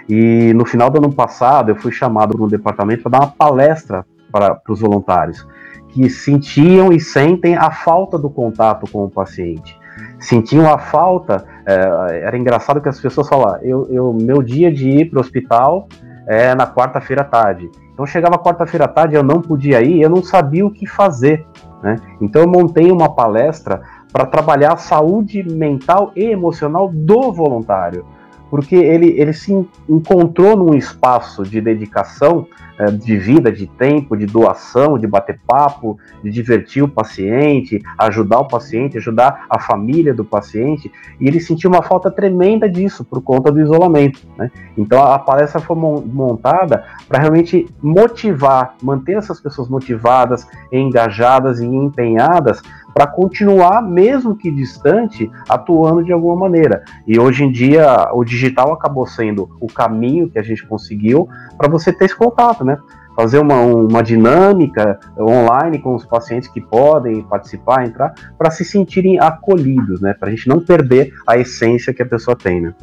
[0.09, 4.05] e no final do ano passado eu fui chamado um departamento para dar uma palestra
[4.31, 5.47] para os voluntários
[5.89, 9.79] que sentiam e sentem a falta do contato com o paciente.
[10.19, 14.89] Sentiam a falta, é, era engraçado que as pessoas falavam, eu, eu meu dia de
[14.89, 15.89] ir para o hospital
[16.27, 17.71] é na quarta-feira à tarde.
[17.95, 21.47] Então chegava quarta-feira à tarde, eu não podia ir, eu não sabia o que fazer.
[21.81, 21.97] Né?
[22.21, 28.05] Então eu montei uma palestra para trabalhar a saúde mental e emocional do voluntário
[28.51, 29.53] porque ele, ele se
[29.89, 35.97] encontrou num espaço de dedicação, é, de vida, de tempo, de doação, de bater papo,
[36.23, 41.71] de divertir o paciente, ajudar o paciente, ajudar a família do paciente, e ele sentiu
[41.71, 44.21] uma falta tremenda disso por conta do isolamento.
[44.37, 44.51] Né?
[44.77, 52.61] Então a palestra foi montada para realmente motivar, manter essas pessoas motivadas, engajadas e empenhadas
[52.95, 56.85] para continuar, mesmo que distante, atuando de alguma maneira.
[57.07, 61.29] E hoje em dia o digital acabou sendo o caminho que a gente conseguiu
[61.59, 62.79] para você ter esse contato, né?
[63.17, 69.21] Fazer uma, uma dinâmica online com os pacientes que podem participar, entrar, para se sentirem
[69.21, 70.15] acolhidos, né?
[70.15, 72.75] Para a gente não perder a essência que a pessoa tem, né?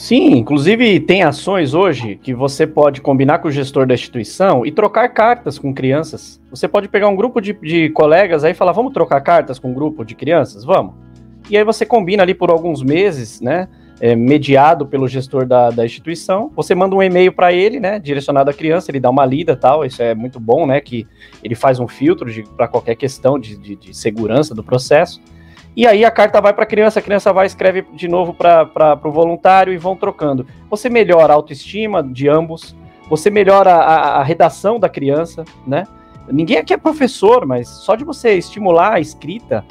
[0.00, 4.72] Sim, inclusive tem ações hoje que você pode combinar com o gestor da instituição e
[4.72, 6.40] trocar cartas com crianças.
[6.48, 9.70] Você pode pegar um grupo de, de colegas aí e falar, vamos trocar cartas com
[9.70, 10.64] um grupo de crianças?
[10.64, 10.94] Vamos.
[11.50, 13.68] E aí você combina ali por alguns meses, né?
[14.00, 16.50] É, mediado pelo gestor da, da instituição.
[16.56, 17.98] Você manda um e-mail para ele, né?
[17.98, 19.84] Direcionado à criança, ele dá uma lida tal.
[19.84, 20.80] Isso é muito bom, né?
[20.80, 21.06] Que
[21.44, 25.20] ele faz um filtro para qualquer questão de, de, de segurança do processo.
[25.76, 28.98] E aí a carta vai para a criança, a criança vai escreve de novo para
[29.04, 30.46] o voluntário e vão trocando.
[30.68, 32.74] Você melhora a autoestima de ambos,
[33.08, 35.84] você melhora a, a, redação da criança, né?
[36.28, 39.64] Ninguém aqui é professor, mas só de você estimular a escrita,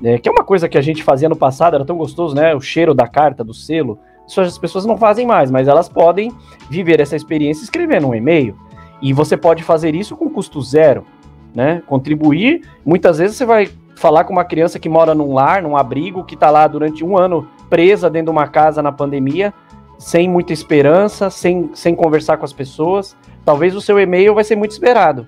[0.00, 2.54] né, que é uma coisa que a gente fazia no passado, era tão gostoso, né?
[2.54, 3.98] O cheiro da carta, do selo.
[4.26, 6.32] Isso as pessoas não fazem mais, mas elas podem
[6.70, 8.56] viver essa experiência escrevendo um e-mail.
[9.00, 11.04] E você pode fazer isso com custo zero,
[11.54, 11.82] né?
[11.86, 12.62] Contribuir.
[12.84, 16.34] Muitas vezes você vai falar com uma criança que mora num lar, num abrigo, que
[16.34, 19.52] está lá durante um ano presa dentro de uma casa na pandemia,
[19.98, 24.56] sem muita esperança, sem, sem conversar com as pessoas, talvez o seu e-mail vai ser
[24.56, 25.26] muito esperado.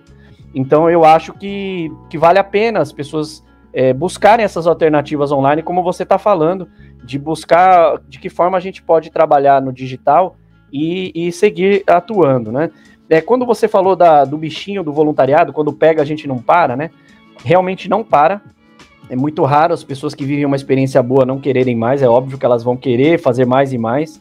[0.55, 5.63] Então eu acho que, que vale a pena as pessoas é, buscarem essas alternativas online,
[5.63, 6.69] como você está falando,
[7.05, 10.37] de buscar de que forma a gente pode trabalhar no digital
[10.73, 12.71] e, e seguir atuando, né?
[13.09, 16.77] É, quando você falou da, do bichinho do voluntariado, quando pega a gente não para,
[16.77, 16.91] né?
[17.45, 18.41] Realmente não para.
[19.09, 22.39] É muito raro as pessoas que vivem uma experiência boa não quererem mais, é óbvio
[22.39, 24.21] que elas vão querer fazer mais e mais.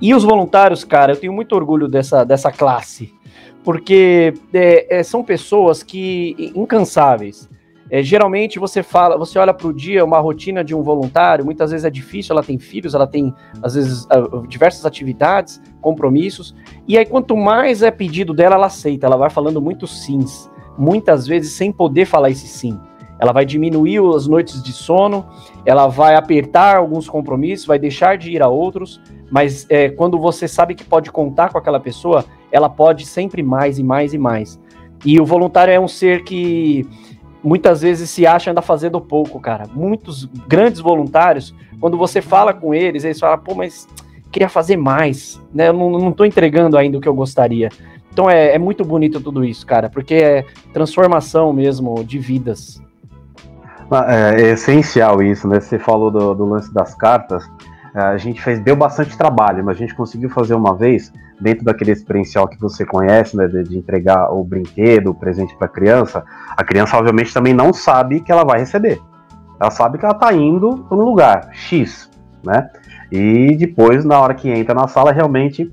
[0.00, 3.14] E os voluntários, cara, eu tenho muito orgulho dessa, dessa classe,
[3.62, 7.48] porque é, é, são pessoas que incansáveis.
[7.88, 11.70] É, geralmente você fala, você olha para o dia, uma rotina de um voluntário, muitas
[11.70, 14.08] vezes é difícil, ela tem filhos, ela tem, às vezes,
[14.48, 16.56] diversas atividades, compromissos,
[16.88, 21.26] e aí quanto mais é pedido dela, ela aceita, ela vai falando muito sims, muitas
[21.26, 22.80] vezes sem poder falar esse sim
[23.18, 25.26] ela vai diminuir as noites de sono,
[25.64, 29.00] ela vai apertar alguns compromissos, vai deixar de ir a outros,
[29.30, 33.78] mas é, quando você sabe que pode contar com aquela pessoa, ela pode sempre mais
[33.78, 34.60] e mais e mais.
[35.04, 36.86] E o voluntário é um ser que
[37.42, 39.66] muitas vezes se acha anda fazendo pouco, cara.
[39.74, 43.86] Muitos grandes voluntários, quando você fala com eles, eles falam, pô, mas
[44.32, 45.68] queria fazer mais, né?
[45.68, 47.68] Eu não, tô entregando ainda o que eu gostaria.
[48.12, 52.82] Então é, é muito bonito tudo isso, cara, porque é transformação mesmo de vidas.
[53.90, 55.60] Ah, é, é, essencial isso, né?
[55.60, 57.48] Você falou do, do lance das cartas.
[57.94, 61.64] É, a gente fez, deu bastante trabalho, mas a gente conseguiu fazer uma vez, dentro
[61.64, 63.46] daquele experiencial que você conhece, né?
[63.46, 66.24] De, de entregar o brinquedo, o presente para a criança.
[66.56, 69.00] A criança, obviamente, também não sabe que ela vai receber.
[69.60, 72.10] Ela sabe que ela está indo para um lugar X,
[72.44, 72.68] né?
[73.12, 75.70] E depois, na hora que entra na sala, realmente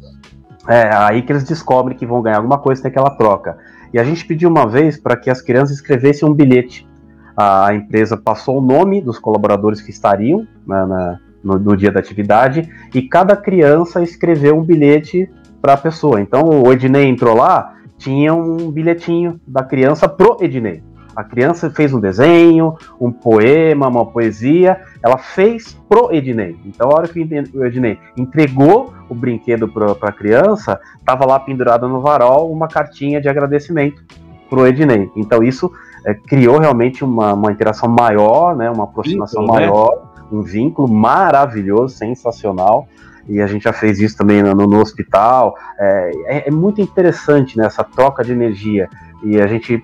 [0.68, 3.58] é aí que eles descobrem que vão ganhar alguma coisa, tem aquela troca.
[3.94, 6.88] E a gente pediu uma vez para que as crianças escrevessem um bilhete
[7.36, 12.00] a empresa passou o nome dos colaboradores que estariam né, na, no, no, dia da
[12.00, 15.30] atividade e cada criança escreveu um bilhete
[15.62, 16.22] para a pessoa.
[16.22, 20.84] Então o Ednei entrou lá, tinha um bilhetinho da criança pro Ednei.
[21.16, 26.56] A criança fez um desenho, um poema, uma poesia, ela fez pro Ednei.
[26.66, 27.20] Então, a hora que
[27.54, 33.20] o Ednei entregou o brinquedo para a criança, estava lá pendurada no varol uma cartinha
[33.20, 34.02] de agradecimento
[34.50, 35.10] pro Ednei.
[35.16, 35.72] Então, isso
[36.06, 39.68] é, criou realmente uma, uma interação maior, né, uma aproximação vínculo, né?
[39.68, 40.22] maior, né?
[40.32, 42.88] um vínculo maravilhoso, sensacional
[43.28, 45.56] e a gente já fez isso também no, no hospital.
[45.80, 48.90] É, é, é, muito interessante né, essa troca de energia
[49.24, 49.84] e a gente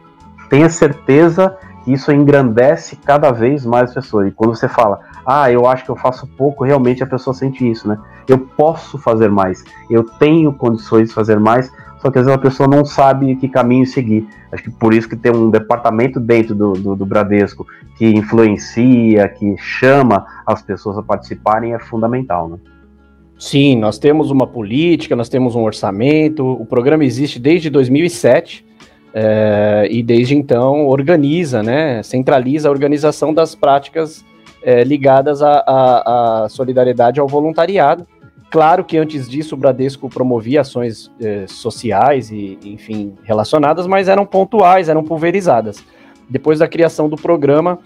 [0.49, 4.27] tem a certeza que isso engrandece cada vez mais as pessoas.
[4.27, 7.69] E quando você fala, ah, eu acho que eu faço pouco, realmente a pessoa sente
[7.69, 7.97] isso, né?
[8.27, 12.41] Eu posso fazer mais, eu tenho condições de fazer mais, só que às vezes a
[12.41, 14.27] pessoa não sabe que caminho seguir.
[14.51, 17.65] Acho que por isso que tem um departamento dentro do, do, do, Bradesco
[17.97, 22.57] que influencia, que chama as pessoas a participarem é fundamental, né?
[23.39, 28.65] Sim, nós temos uma política, nós temos um orçamento, o programa existe desde 2007
[29.13, 34.25] é, e desde então organiza, né, centraliza a organização das práticas
[34.63, 38.07] é, ligadas à solidariedade ao voluntariado.
[38.49, 44.25] Claro que antes disso o Bradesco promovia ações é, sociais e, enfim, relacionadas, mas eram
[44.25, 45.83] pontuais, eram pulverizadas.
[46.29, 47.77] Depois da criação do programa,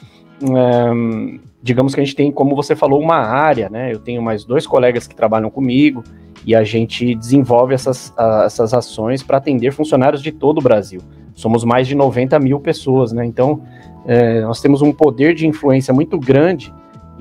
[0.43, 3.91] é, digamos que a gente tem, como você falou, uma área, né?
[3.91, 6.03] Eu tenho mais dois colegas que trabalham comigo
[6.45, 11.01] e a gente desenvolve essas, a, essas ações para atender funcionários de todo o Brasil.
[11.33, 13.25] Somos mais de 90 mil pessoas, né?
[13.25, 13.63] Então,
[14.05, 16.71] é, nós temos um poder de influência muito grande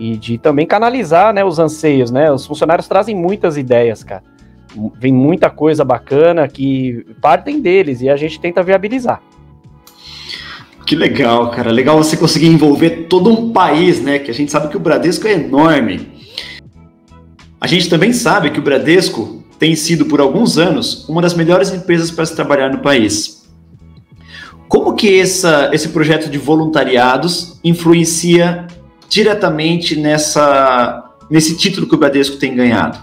[0.00, 2.32] e de também canalizar né, os anseios, né?
[2.32, 4.22] Os funcionários trazem muitas ideias, cara.
[4.98, 9.20] Vem muita coisa bacana que partem deles e a gente tenta viabilizar.
[10.86, 11.70] Que legal, cara.
[11.70, 14.18] Legal você conseguir envolver todo um país, né?
[14.18, 16.08] Que a gente sabe que o Bradesco é enorme.
[17.60, 21.74] A gente também sabe que o Bradesco tem sido por alguns anos uma das melhores
[21.74, 23.46] empresas para se trabalhar no país.
[24.66, 28.66] Como que essa, esse projeto de voluntariados influencia
[29.11, 32.96] diretamente nessa, nesse título que o Bradesco tem ganhado?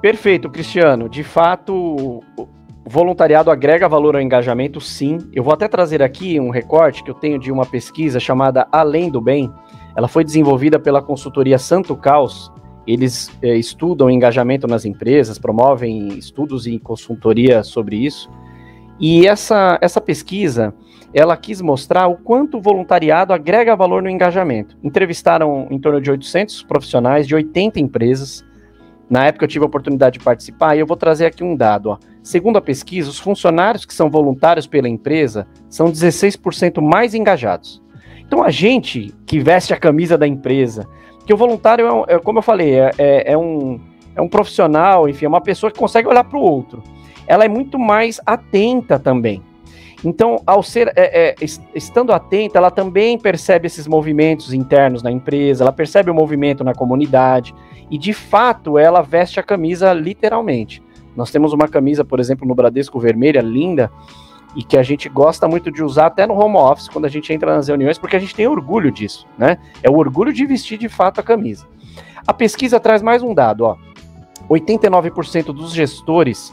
[0.00, 1.08] Perfeito, Cristiano.
[1.08, 2.44] De fato, o
[2.84, 5.18] voluntariado agrega valor ao engajamento, sim.
[5.32, 9.10] Eu vou até trazer aqui um recorte que eu tenho de uma pesquisa chamada Além
[9.10, 9.52] do Bem.
[9.94, 12.50] Ela foi desenvolvida pela consultoria Santo Caos.
[12.86, 18.28] Eles é, estudam engajamento nas empresas, promovem estudos e consultoria sobre isso.
[18.98, 20.74] E essa, essa pesquisa,
[21.14, 24.76] ela quis mostrar o quanto o voluntariado agrega valor no engajamento.
[24.82, 28.44] Entrevistaram em torno de 800 profissionais de 80 empresas.
[29.10, 31.90] Na época eu tive a oportunidade de participar e eu vou trazer aqui um dado.
[31.90, 31.98] Ó.
[32.22, 37.82] Segundo a pesquisa, os funcionários que são voluntários pela empresa são 16% mais engajados.
[38.20, 40.88] Então, a gente que veste a camisa da empresa,
[41.26, 43.78] que o voluntário, é, é como eu falei, é, é, é, um,
[44.16, 46.82] é um profissional, enfim, é uma pessoa que consegue olhar para o outro.
[47.26, 49.42] Ela é muito mais atenta também.
[50.04, 51.34] Então, ao ser é, é,
[51.74, 56.74] estando atenta, ela também percebe esses movimentos internos na empresa, ela percebe o movimento na
[56.74, 57.54] comunidade
[57.90, 60.82] e, de fato, ela veste a camisa literalmente.
[61.14, 63.90] Nós temos uma camisa, por exemplo, no Bradesco vermelha, linda,
[64.56, 67.32] e que a gente gosta muito de usar até no home office, quando a gente
[67.32, 69.58] entra nas reuniões, porque a gente tem orgulho disso, né?
[69.82, 71.66] É o orgulho de vestir de fato a camisa.
[72.26, 73.76] A pesquisa traz mais um dado, ó.
[74.50, 76.52] 89% dos gestores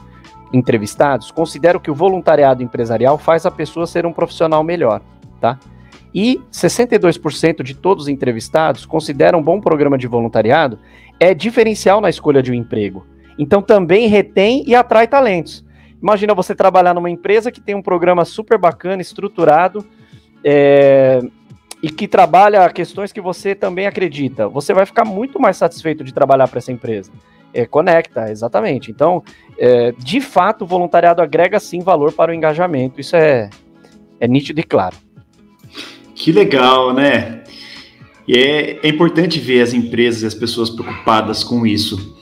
[0.52, 5.02] entrevistados consideram que o voluntariado empresarial faz a pessoa ser um profissional melhor,
[5.40, 5.60] tá?
[6.14, 10.80] E 62% de todos os entrevistados consideram um bom programa de voluntariado
[11.20, 13.06] é diferencial na escolha de um emprego.
[13.38, 15.64] Então também retém e atrai talentos.
[16.02, 19.86] Imagina você trabalhar numa empresa que tem um programa super bacana, estruturado,
[20.44, 21.20] é,
[21.82, 24.48] e que trabalha questões que você também acredita.
[24.48, 27.12] Você vai ficar muito mais satisfeito de trabalhar para essa empresa.
[27.54, 28.92] É, conecta, exatamente.
[28.92, 29.24] Então,
[29.58, 33.02] é, de fato, o voluntariado agrega sim valor para o engajamento.
[33.02, 33.50] Isso é,
[34.20, 34.96] é nítido e claro.
[36.14, 37.44] Que legal, né?
[38.28, 42.18] E é, é importante ver as empresas e as pessoas preocupadas com isso.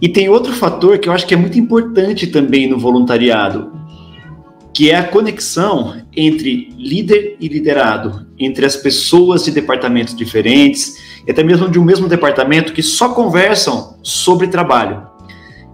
[0.00, 3.72] E tem outro fator que eu acho que é muito importante também no voluntariado,
[4.76, 11.30] que é a conexão entre líder e liderado, entre as pessoas de departamentos diferentes, e
[11.30, 15.06] até mesmo de um mesmo departamento que só conversam sobre trabalho.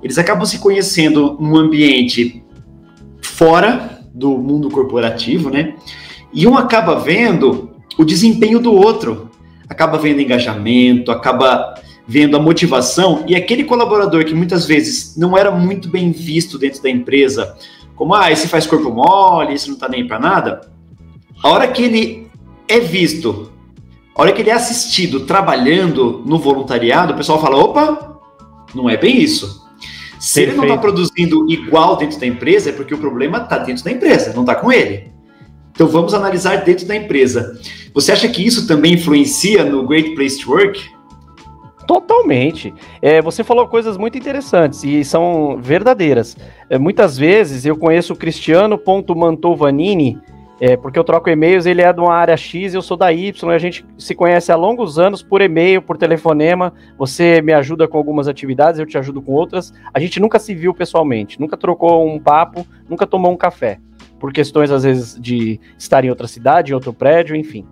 [0.05, 2.44] Eles acabam se conhecendo num ambiente
[3.20, 5.74] fora do mundo corporativo, né?
[6.32, 9.32] E um acaba vendo o desempenho do outro,
[9.68, 11.74] acaba vendo engajamento, acaba
[12.07, 16.80] vendo a motivação e aquele colaborador que muitas vezes não era muito bem visto dentro
[16.80, 17.57] da empresa,
[18.03, 20.62] como ah, esse faz corpo mole, esse não tá nem para nada.
[21.40, 22.26] A hora que ele
[22.66, 23.53] é visto,
[24.12, 28.20] a hora que ele é assistido trabalhando no voluntariado, o pessoal fala: opa,
[28.74, 29.62] não é bem isso.
[30.18, 30.50] Se Perfeito.
[30.50, 33.92] ele não está produzindo igual dentro da empresa, é porque o problema está dentro da
[33.92, 35.12] empresa, não está com ele.
[35.70, 37.57] Então, Então vamos analisar dentro da empresa.
[37.94, 40.82] Você acha que isso também influencia no Great Place to Work?
[41.87, 42.72] Totalmente.
[43.01, 46.37] É, você falou coisas muito interessantes e são verdadeiras.
[46.70, 50.20] É, muitas vezes eu conheço o Cristiano.mantovanini,
[50.61, 53.51] é, porque eu troco e-mails, ele é de uma área X, eu sou da Y,
[53.51, 57.99] a gente se conhece há longos anos por e-mail, por telefonema, você me ajuda com
[57.99, 59.74] algumas atividades, eu te ajudo com outras.
[59.93, 63.80] A gente nunca se viu pessoalmente, nunca trocou um papo, nunca tomou um café,
[64.20, 67.66] por questões às vezes de estar em outra cidade, em outro prédio, enfim.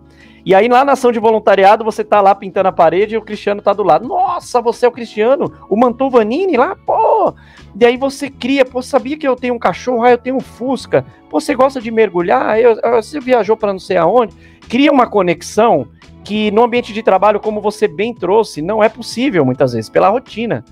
[0.45, 3.23] E aí lá na ação de voluntariado, você tá lá pintando a parede e o
[3.23, 4.09] Cristiano tá do lado.
[4.09, 5.53] Nossa, você é o Cristiano?
[5.69, 6.75] O Mantovanini lá?
[6.75, 7.35] Pô!
[7.79, 10.03] E aí você cria, pô, sabia que eu tenho um cachorro?
[10.03, 11.05] Ah, eu tenho um Fusca.
[11.29, 12.59] Pô, você gosta de mergulhar?
[12.59, 14.35] Eu, você viajou para não sei aonde?
[14.69, 15.87] Cria uma conexão
[16.25, 20.09] que no ambiente de trabalho, como você bem trouxe, não é possível muitas vezes, pela
[20.09, 20.65] rotina.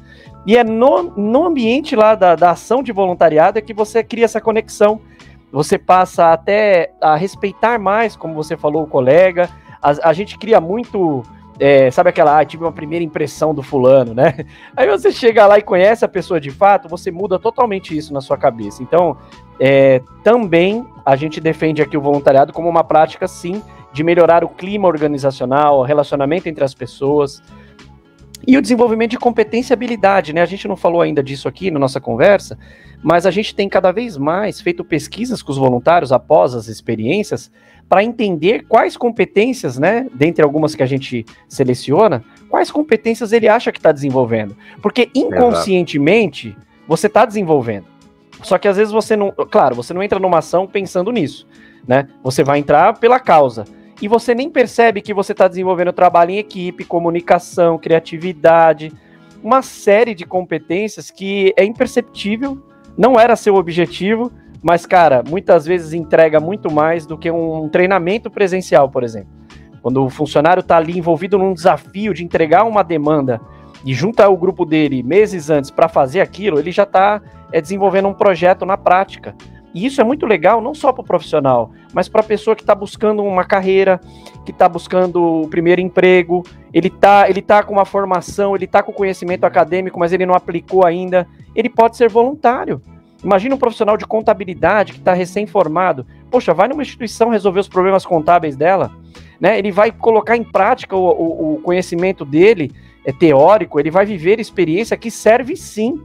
[0.46, 4.24] E é no, no ambiente lá da, da ação de voluntariado é que você cria
[4.24, 5.00] essa conexão
[5.50, 9.48] você passa até a respeitar mais, como você falou, o colega.
[9.82, 11.22] A, a gente cria muito.
[11.60, 14.46] É, sabe aquela, ah, tive uma primeira impressão do fulano, né?
[14.76, 18.20] Aí você chega lá e conhece a pessoa de fato, você muda totalmente isso na
[18.20, 18.80] sua cabeça.
[18.80, 19.16] Então,
[19.58, 23.60] é, também a gente defende aqui o voluntariado como uma prática, sim,
[23.92, 27.42] de melhorar o clima organizacional, o relacionamento entre as pessoas.
[28.46, 30.40] E o desenvolvimento de competência e habilidade, né?
[30.40, 32.58] A gente não falou ainda disso aqui na nossa conversa,
[33.02, 37.50] mas a gente tem cada vez mais feito pesquisas com os voluntários após as experiências
[37.88, 43.72] para entender quais competências, né, dentre algumas que a gente seleciona, quais competências ele acha
[43.72, 44.56] que está desenvolvendo.
[44.82, 47.86] Porque inconscientemente você está desenvolvendo.
[48.42, 49.32] Só que às vezes você não.
[49.32, 51.46] Claro, você não entra numa ação pensando nisso.
[51.86, 52.08] Né?
[52.22, 53.64] Você vai entrar pela causa.
[54.00, 58.92] E você nem percebe que você está desenvolvendo trabalho em equipe, comunicação, criatividade,
[59.42, 62.62] uma série de competências que é imperceptível
[62.96, 68.30] não era seu objetivo, mas, cara, muitas vezes entrega muito mais do que um treinamento
[68.30, 69.30] presencial, por exemplo.
[69.80, 73.40] Quando o funcionário está ali envolvido num desafio de entregar uma demanda
[73.84, 77.22] e junta o grupo dele meses antes para fazer aquilo, ele já está
[77.52, 79.36] é, desenvolvendo um projeto na prática.
[79.74, 82.62] E isso é muito legal, não só para o profissional, mas para a pessoa que
[82.62, 84.00] está buscando uma carreira,
[84.44, 86.42] que está buscando o primeiro emprego,
[86.72, 90.34] ele está ele tá com uma formação, ele está com conhecimento acadêmico, mas ele não
[90.34, 91.26] aplicou ainda.
[91.54, 92.80] Ele pode ser voluntário.
[93.22, 96.06] Imagina um profissional de contabilidade que está recém-formado.
[96.30, 98.92] Poxa, vai numa instituição resolver os problemas contábeis dela.
[99.40, 99.58] Né?
[99.58, 102.72] Ele vai colocar em prática o, o, o conhecimento dele,
[103.04, 106.00] é teórico, ele vai viver experiência que serve sim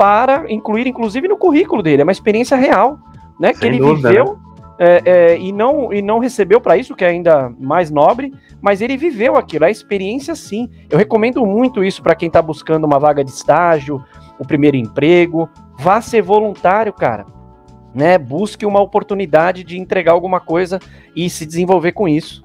[0.00, 2.00] para incluir, inclusive, no currículo dele.
[2.00, 2.98] É uma experiência real,
[3.38, 3.52] né?
[3.52, 4.40] Sem que ele dúvida, viveu né?
[4.78, 8.32] é, é, e, não, e não recebeu para isso, que é ainda mais nobre,
[8.62, 10.70] mas ele viveu aquilo, a experiência sim.
[10.88, 14.02] Eu recomendo muito isso para quem está buscando uma vaga de estágio,
[14.38, 15.50] o primeiro emprego.
[15.78, 17.26] Vá ser voluntário, cara.
[17.94, 18.16] Né?
[18.16, 20.78] Busque uma oportunidade de entregar alguma coisa
[21.14, 22.42] e se desenvolver com isso.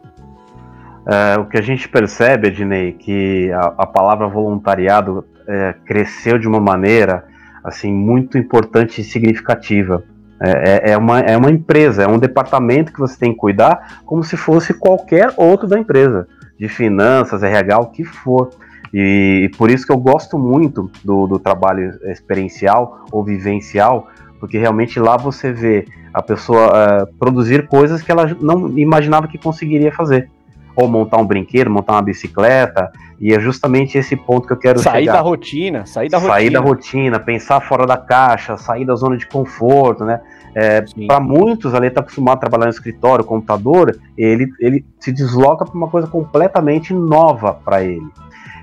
[1.08, 6.50] É, o que a gente percebe, Ednei, que a, a palavra voluntariado é, cresceu de
[6.50, 7.34] uma maneira
[7.66, 10.04] assim muito importante e significativa.
[10.40, 14.02] É, é, é, uma, é uma empresa, é um departamento que você tem que cuidar
[14.06, 16.28] como se fosse qualquer outro da empresa,
[16.60, 18.52] de finanças, RH, o que for.
[18.94, 24.08] E, por isso que eu gosto muito do, do trabalho experiencial ou vivencial,
[24.40, 29.38] porque realmente lá você vê a pessoa uh, produzir coisas que ela não imaginava que
[29.38, 30.30] conseguiria fazer
[30.76, 34.80] ou montar um brinquedo, montar uma bicicleta, e é justamente esse ponto que eu quero
[34.80, 35.14] sair chegar.
[35.14, 36.40] da rotina, sair da sair rotina.
[36.40, 40.20] Sair da rotina, pensar fora da caixa, sair da zona de conforto, né?
[40.54, 45.66] É, para muitos ali tá acostumado a trabalhar no escritório, computador, ele, ele se desloca
[45.66, 48.08] para uma coisa completamente nova para ele.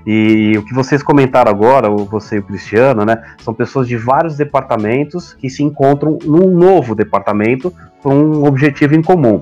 [0.05, 4.35] E o que vocês comentaram agora, você e o Cristiano, né, são pessoas de vários
[4.35, 9.41] departamentos que se encontram num novo departamento para um objetivo em comum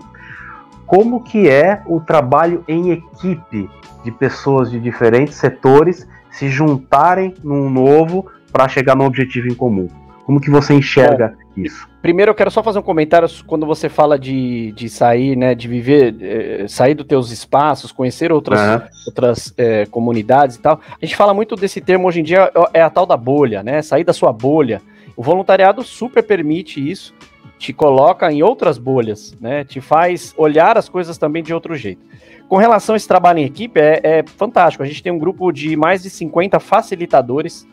[0.91, 3.69] como que é o trabalho em equipe
[4.03, 9.87] de pessoas de diferentes setores se juntarem num novo para chegar no objetivo em comum.
[10.25, 11.87] Como que você enxerga Bom, isso?
[12.01, 15.69] Primeiro eu quero só fazer um comentário quando você fala de, de sair, né, de
[15.69, 18.87] viver, eh, sair dos teus espaços, conhecer outras, uhum.
[19.07, 20.81] outras eh, comunidades e tal.
[21.01, 23.81] A gente fala muito desse termo hoje em dia, é a tal da bolha, né,
[23.81, 24.81] sair da sua bolha.
[25.15, 27.13] O voluntariado super permite isso
[27.61, 29.63] te coloca em outras bolhas, né?
[29.63, 32.03] Te faz olhar as coisas também de outro jeito.
[32.49, 34.83] Com relação a esse trabalho em equipe, é, é fantástico.
[34.83, 37.67] A gente tem um grupo de mais de 50 facilitadores.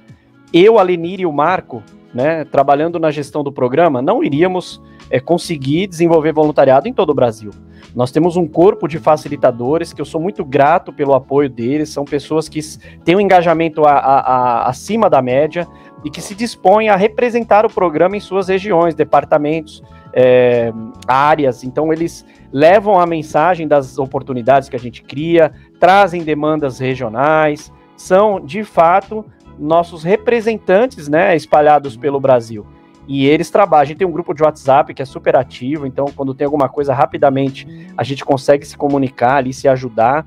[0.53, 1.83] Eu, a Lenir e o Marco,
[2.13, 4.79] né, trabalhando na gestão do programa, não iríamos
[5.09, 7.51] é, conseguir desenvolver voluntariado em todo o Brasil.
[7.99, 12.05] Nós temos um corpo de facilitadores que eu sou muito grato pelo apoio deles, são
[12.05, 12.61] pessoas que
[13.05, 15.67] têm um engajamento a, a, a, acima da média,
[16.05, 19.83] e que se dispõe a representar o programa em suas regiões, departamentos,
[20.15, 20.73] é,
[21.09, 21.65] áreas.
[21.65, 28.39] Então, eles levam a mensagem das oportunidades que a gente cria, trazem demandas regionais, são,
[28.39, 29.25] de fato,
[29.59, 32.65] nossos representantes né, espalhados pelo Brasil.
[33.09, 33.83] E eles trabalham.
[33.83, 36.69] A gente tem um grupo de WhatsApp que é super ativo, então, quando tem alguma
[36.69, 40.27] coisa, rapidamente a gente consegue se comunicar ali, se ajudar.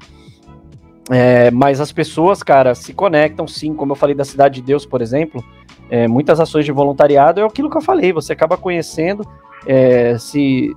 [1.09, 4.85] É, mas as pessoas, cara, se conectam sim, como eu falei da Cidade de Deus,
[4.85, 5.43] por exemplo,
[5.89, 9.27] é, muitas ações de voluntariado é aquilo que eu falei, você acaba conhecendo,
[9.67, 10.71] é, se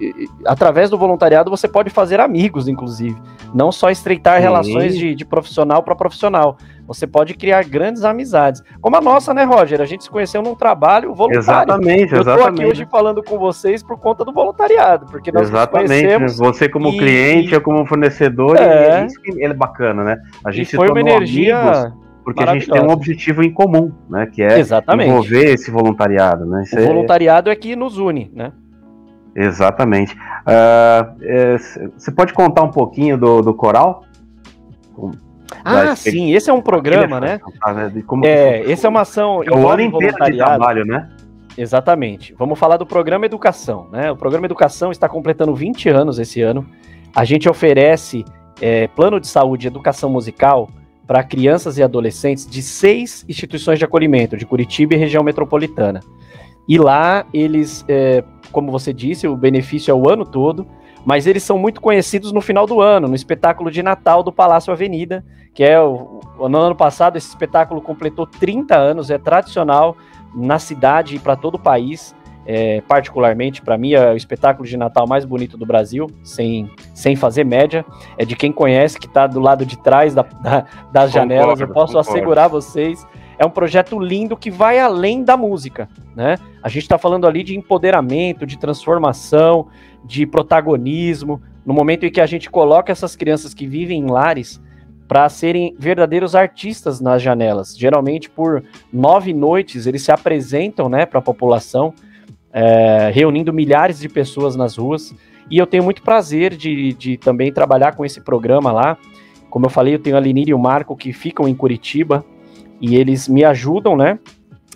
[0.44, 3.16] através do voluntariado você pode fazer amigos, inclusive,
[3.54, 4.42] não só estreitar sim.
[4.42, 8.62] relações de, de profissional para profissional, você pode criar grandes amizades.
[8.80, 9.80] Como a nossa, né, Roger?
[9.80, 11.38] A gente se conheceu num trabalho voluntário.
[11.38, 12.28] Exatamente, exatamente.
[12.28, 16.68] Eu tô aqui hoje falando com vocês por conta do voluntariado, porque nós Exatamente, você
[16.68, 16.98] como e...
[16.98, 19.02] cliente, eu como fornecedor, é.
[19.02, 20.16] E isso que é bacana, né?
[20.44, 23.92] A gente e foi uma energia amigos porque a gente tem um objetivo em comum,
[24.08, 24.26] né?
[24.26, 25.10] Que é Exatamente.
[25.10, 26.62] envolver esse voluntariado, né?
[26.62, 26.86] Isso o é...
[26.86, 28.50] voluntariado é que nos une, né?
[29.34, 30.14] Exatamente.
[30.14, 31.56] Uh, é,
[31.96, 34.04] você pode contar um pouquinho do, do coral?
[35.64, 37.40] Ah, sim, esse é um programa, né?
[37.74, 37.92] né
[38.24, 41.10] é, esse é uma ação é o ano inteiro de trabalho, né?
[41.56, 42.34] Exatamente.
[42.34, 44.10] Vamos falar do programa Educação, né?
[44.10, 46.66] O programa Educação está completando 20 anos esse ano.
[47.14, 48.24] A gente oferece
[48.60, 50.68] é, plano de saúde e educação musical
[51.06, 56.00] para crianças e adolescentes de seis instituições de acolhimento de Curitiba e região metropolitana.
[56.68, 60.66] E lá eles, é, como você disse, o benefício é o ano todo,
[61.04, 64.72] mas eles são muito conhecidos no final do ano, no espetáculo de Natal do Palácio
[64.72, 69.96] Avenida, que é o, no ano passado esse espetáculo completou 30 anos, é tradicional
[70.34, 72.14] na cidade e para todo o país.
[72.46, 77.16] É, particularmente para mim é o espetáculo de Natal mais bonito do Brasil, sem, sem
[77.16, 77.86] fazer média,
[78.18, 81.60] é de quem conhece que está do lado de trás da, da, das concordo, janelas.
[81.60, 82.10] Eu posso concordo.
[82.10, 83.06] assegurar vocês
[83.38, 86.36] é um projeto lindo que vai além da música, né?
[86.62, 89.68] A gente está falando ali de empoderamento, de transformação,
[90.04, 94.60] de protagonismo, no momento em que a gente coloca essas crianças que vivem em lares
[95.08, 97.76] para serem verdadeiros artistas nas janelas.
[97.76, 101.92] Geralmente, por nove noites, eles se apresentam né, para a população,
[102.52, 105.14] é, reunindo milhares de pessoas nas ruas.
[105.50, 108.96] E eu tenho muito prazer de, de também trabalhar com esse programa lá.
[109.50, 112.24] Como eu falei, eu tenho a Linir e o Marco que ficam em Curitiba
[112.80, 114.18] e eles me ajudam, né,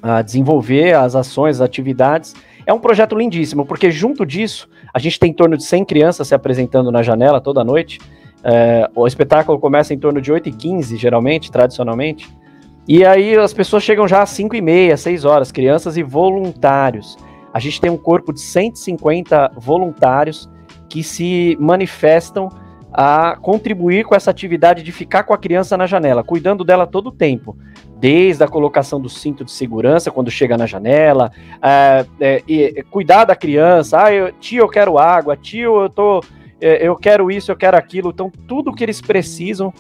[0.02, 2.34] a desenvolver as ações, as atividades.
[2.66, 6.28] É um projeto lindíssimo, porque junto disso, a gente tem em torno de 100 crianças
[6.28, 7.98] se apresentando na janela toda noite.
[8.42, 12.28] É, o espetáculo começa em torno de 8h15, geralmente, tradicionalmente.
[12.86, 17.16] E aí as pessoas chegam já às 5 e meia, 6 horas, crianças e voluntários.
[17.52, 20.48] A gente tem um corpo de 150 voluntários
[20.88, 22.48] que se manifestam
[22.92, 27.08] a contribuir com essa atividade de ficar com a criança na janela, cuidando dela todo
[27.08, 27.56] o tempo
[27.98, 33.24] desde a colocação do cinto de segurança quando chega na janela, é, é, é, cuidar
[33.24, 36.22] da criança, ah, eu, tio, eu quero água, tio, eu tô.
[36.60, 38.10] É, eu quero isso, eu quero aquilo.
[38.10, 39.72] Então, tudo que eles precisam,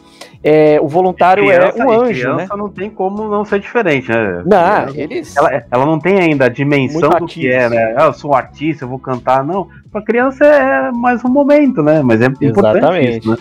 [0.42, 2.20] é, o voluntário criança, é um anjo.
[2.20, 2.62] Criança né?
[2.62, 4.42] não tem como não ser diferente, né?
[4.46, 5.36] Não, eles.
[5.36, 7.94] Ela, ela não tem ainda a dimensão do que é, né?
[7.96, 9.44] Ah, eu sou um artista, eu vou cantar.
[9.44, 12.02] Não, para criança é mais um momento, né?
[12.02, 13.18] Mas é importante Exatamente.
[13.18, 13.36] isso, né?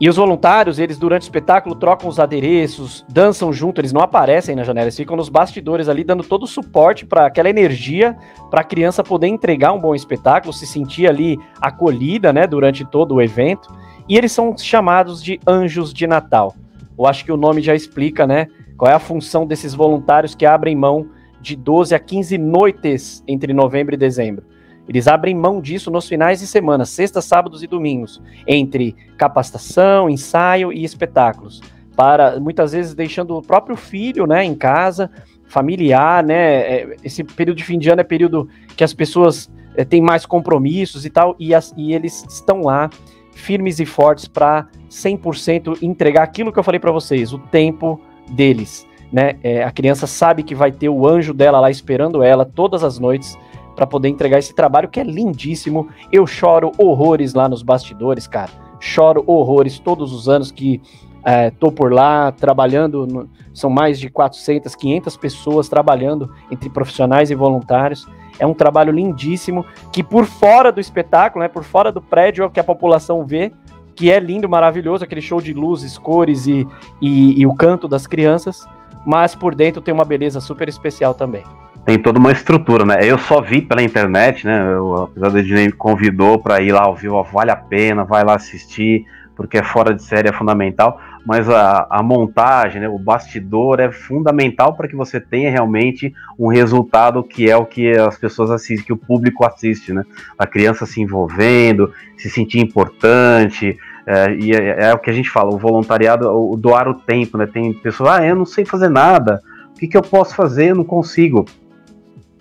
[0.00, 4.54] E os voluntários, eles durante o espetáculo trocam os adereços, dançam junto, eles não aparecem
[4.54, 8.16] na janela, eles ficam nos bastidores ali dando todo o suporte para aquela energia
[8.48, 13.16] para a criança poder entregar um bom espetáculo, se sentir ali acolhida, né, durante todo
[13.16, 13.68] o evento.
[14.08, 16.54] E eles são chamados de anjos de Natal.
[16.96, 18.46] Eu acho que o nome já explica, né,
[18.76, 21.08] qual é a função desses voluntários que abrem mão
[21.40, 24.44] de 12 a 15 noites entre novembro e dezembro
[24.88, 30.72] eles abrem mão disso nos finais de semana, sextas, sábados e domingos, entre capacitação, ensaio
[30.72, 31.60] e espetáculos,
[31.94, 35.10] para muitas vezes deixando o próprio filho, né, em casa,
[35.48, 36.60] familiar, né?
[36.60, 40.24] É, esse período de fim de ano é período que as pessoas é, têm mais
[40.24, 42.88] compromissos e tal, e, as, e eles estão lá
[43.32, 48.86] firmes e fortes para 100% entregar aquilo que eu falei para vocês, o tempo deles,
[49.12, 49.36] né?
[49.42, 52.98] É, a criança sabe que vai ter o anjo dela lá esperando ela todas as
[52.98, 53.38] noites
[53.78, 55.88] para poder entregar esse trabalho que é lindíssimo.
[56.10, 58.50] Eu choro horrores lá nos bastidores, cara.
[58.80, 60.82] Choro horrores todos os anos que
[61.24, 63.06] é, tô por lá trabalhando.
[63.06, 68.04] No, são mais de 400, 500 pessoas trabalhando entre profissionais e voluntários.
[68.40, 72.46] É um trabalho lindíssimo que por fora do espetáculo, né, por fora do prédio, é
[72.46, 73.52] o que a população vê,
[73.94, 76.66] que é lindo, maravilhoso, aquele show de luzes, cores e,
[77.00, 78.66] e, e o canto das crianças,
[79.06, 81.44] mas por dentro tem uma beleza super especial também
[81.88, 82.98] tem toda uma estrutura, né?
[83.00, 84.74] Eu só vi pela internet, né?
[84.74, 88.34] Eu, apesar de me convidou para ir lá ao vivo, vale a pena, vai lá
[88.34, 93.80] assistir, porque é fora de série, é fundamental, mas a, a montagem, né, o bastidor
[93.80, 98.50] é fundamental para que você tenha realmente um resultado que é o que as pessoas
[98.50, 100.04] assistem, que o público assiste, né?
[100.38, 105.30] A criança se envolvendo, se sentir importante, é, e é, é, o que a gente
[105.30, 107.46] fala, o voluntariado, o, doar o tempo, né?
[107.46, 110.72] Tem pessoas, ah, eu não sei fazer nada, o que, que eu posso fazer?
[110.72, 111.46] Eu não consigo.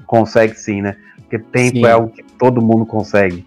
[0.08, 0.95] Consegue sim, né?
[1.18, 1.86] Porque tempo sim.
[1.86, 3.45] é algo que todo mundo consegue.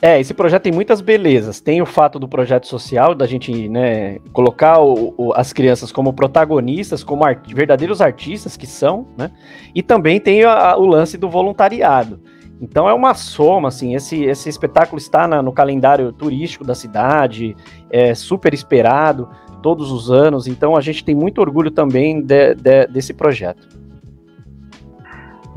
[0.00, 1.60] É, esse projeto tem muitas belezas.
[1.60, 6.12] Tem o fato do projeto social, da gente né, colocar o, o, as crianças como
[6.12, 9.30] protagonistas, como art verdadeiros artistas que são, né?
[9.74, 12.20] E também tem a, o lance do voluntariado.
[12.60, 17.56] Então é uma soma, assim, esse, esse espetáculo está na, no calendário turístico da cidade,
[17.90, 19.28] é super esperado
[19.62, 23.68] todos os anos, então a gente tem muito orgulho também de, de, desse projeto.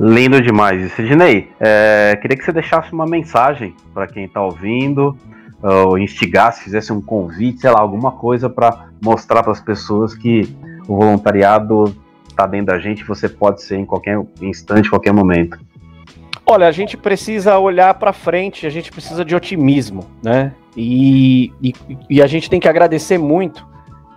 [0.04, 0.82] Lindo demais.
[0.82, 5.16] E Sidney, é, queria que você deixasse uma mensagem para quem está ouvindo,
[5.62, 10.42] ou instigasse, fizesse um convite, sei lá, alguma coisa para mostrar para as pessoas que
[10.88, 11.96] o voluntariado
[12.28, 15.60] está dentro da gente, você pode ser em qualquer instante, qualquer momento.
[16.48, 20.52] Olha, a gente precisa olhar para frente, a gente precisa de otimismo, né?
[20.76, 21.76] E, e,
[22.10, 23.68] e, a gente tem que agradecer muito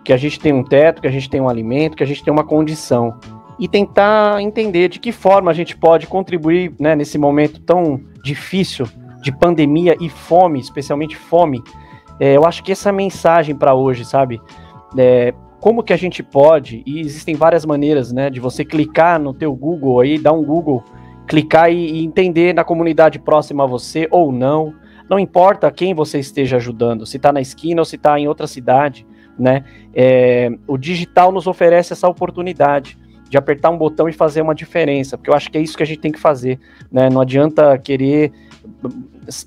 [0.03, 2.25] que a gente tem um teto, que a gente tem um alimento, que a gente
[2.25, 3.19] tem uma condição
[3.59, 8.87] e tentar entender de que forma a gente pode contribuir né, nesse momento tão difícil
[9.23, 11.63] de pandemia e fome, especialmente fome.
[12.19, 14.41] É, eu acho que essa mensagem para hoje, sabe?
[14.97, 19.33] É, como que a gente pode, e existem várias maneiras, né, de você clicar no
[19.33, 20.85] teu Google aí, dar um Google,
[21.27, 24.75] clicar e, e entender na comunidade próxima a você ou não,
[25.09, 28.47] não importa quem você esteja ajudando, se está na esquina ou se está em outra
[28.47, 29.07] cidade,
[29.39, 32.99] né, é, o digital nos oferece essa oportunidade,
[33.35, 35.83] de apertar um botão e fazer uma diferença, porque eu acho que é isso que
[35.83, 36.61] a gente tem que fazer,
[36.91, 37.11] né?
[37.11, 38.31] Não adianta querer.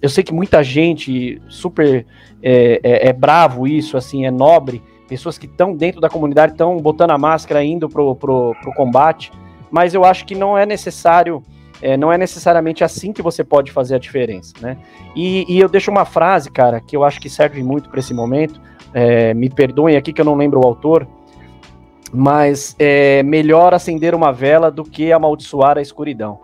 [0.01, 2.05] Eu sei que muita gente super
[2.43, 6.75] é, é, é bravo isso, assim, é nobre, pessoas que estão dentro da comunidade estão
[6.75, 9.31] botando a máscara, indo pro, pro, pro combate,
[9.71, 11.41] mas eu acho que não é necessário.
[11.79, 14.77] É, não é necessariamente assim que você pode fazer a diferença, né?
[15.15, 18.15] E, e eu deixo uma frase, cara, que eu acho que serve muito para esse
[18.15, 18.59] momento.
[18.93, 21.07] É, me perdoem aqui que eu não lembro o autor,
[22.13, 26.39] mas é melhor acender uma vela do que amaldiçoar a escuridão.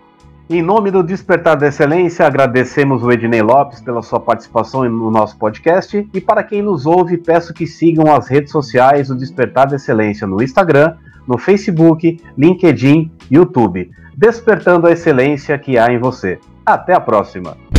[0.49, 5.37] Em nome do Despertar da Excelência, agradecemos o Ednei Lopes pela sua participação no nosso
[5.37, 6.07] podcast.
[6.13, 10.25] E para quem nos ouve, peço que sigam as redes sociais do Despertar da Excelência
[10.25, 10.95] no Instagram,
[11.27, 13.91] no Facebook, LinkedIn, YouTube.
[14.15, 16.39] Despertando a excelência que há em você.
[16.65, 17.76] Até a próxima!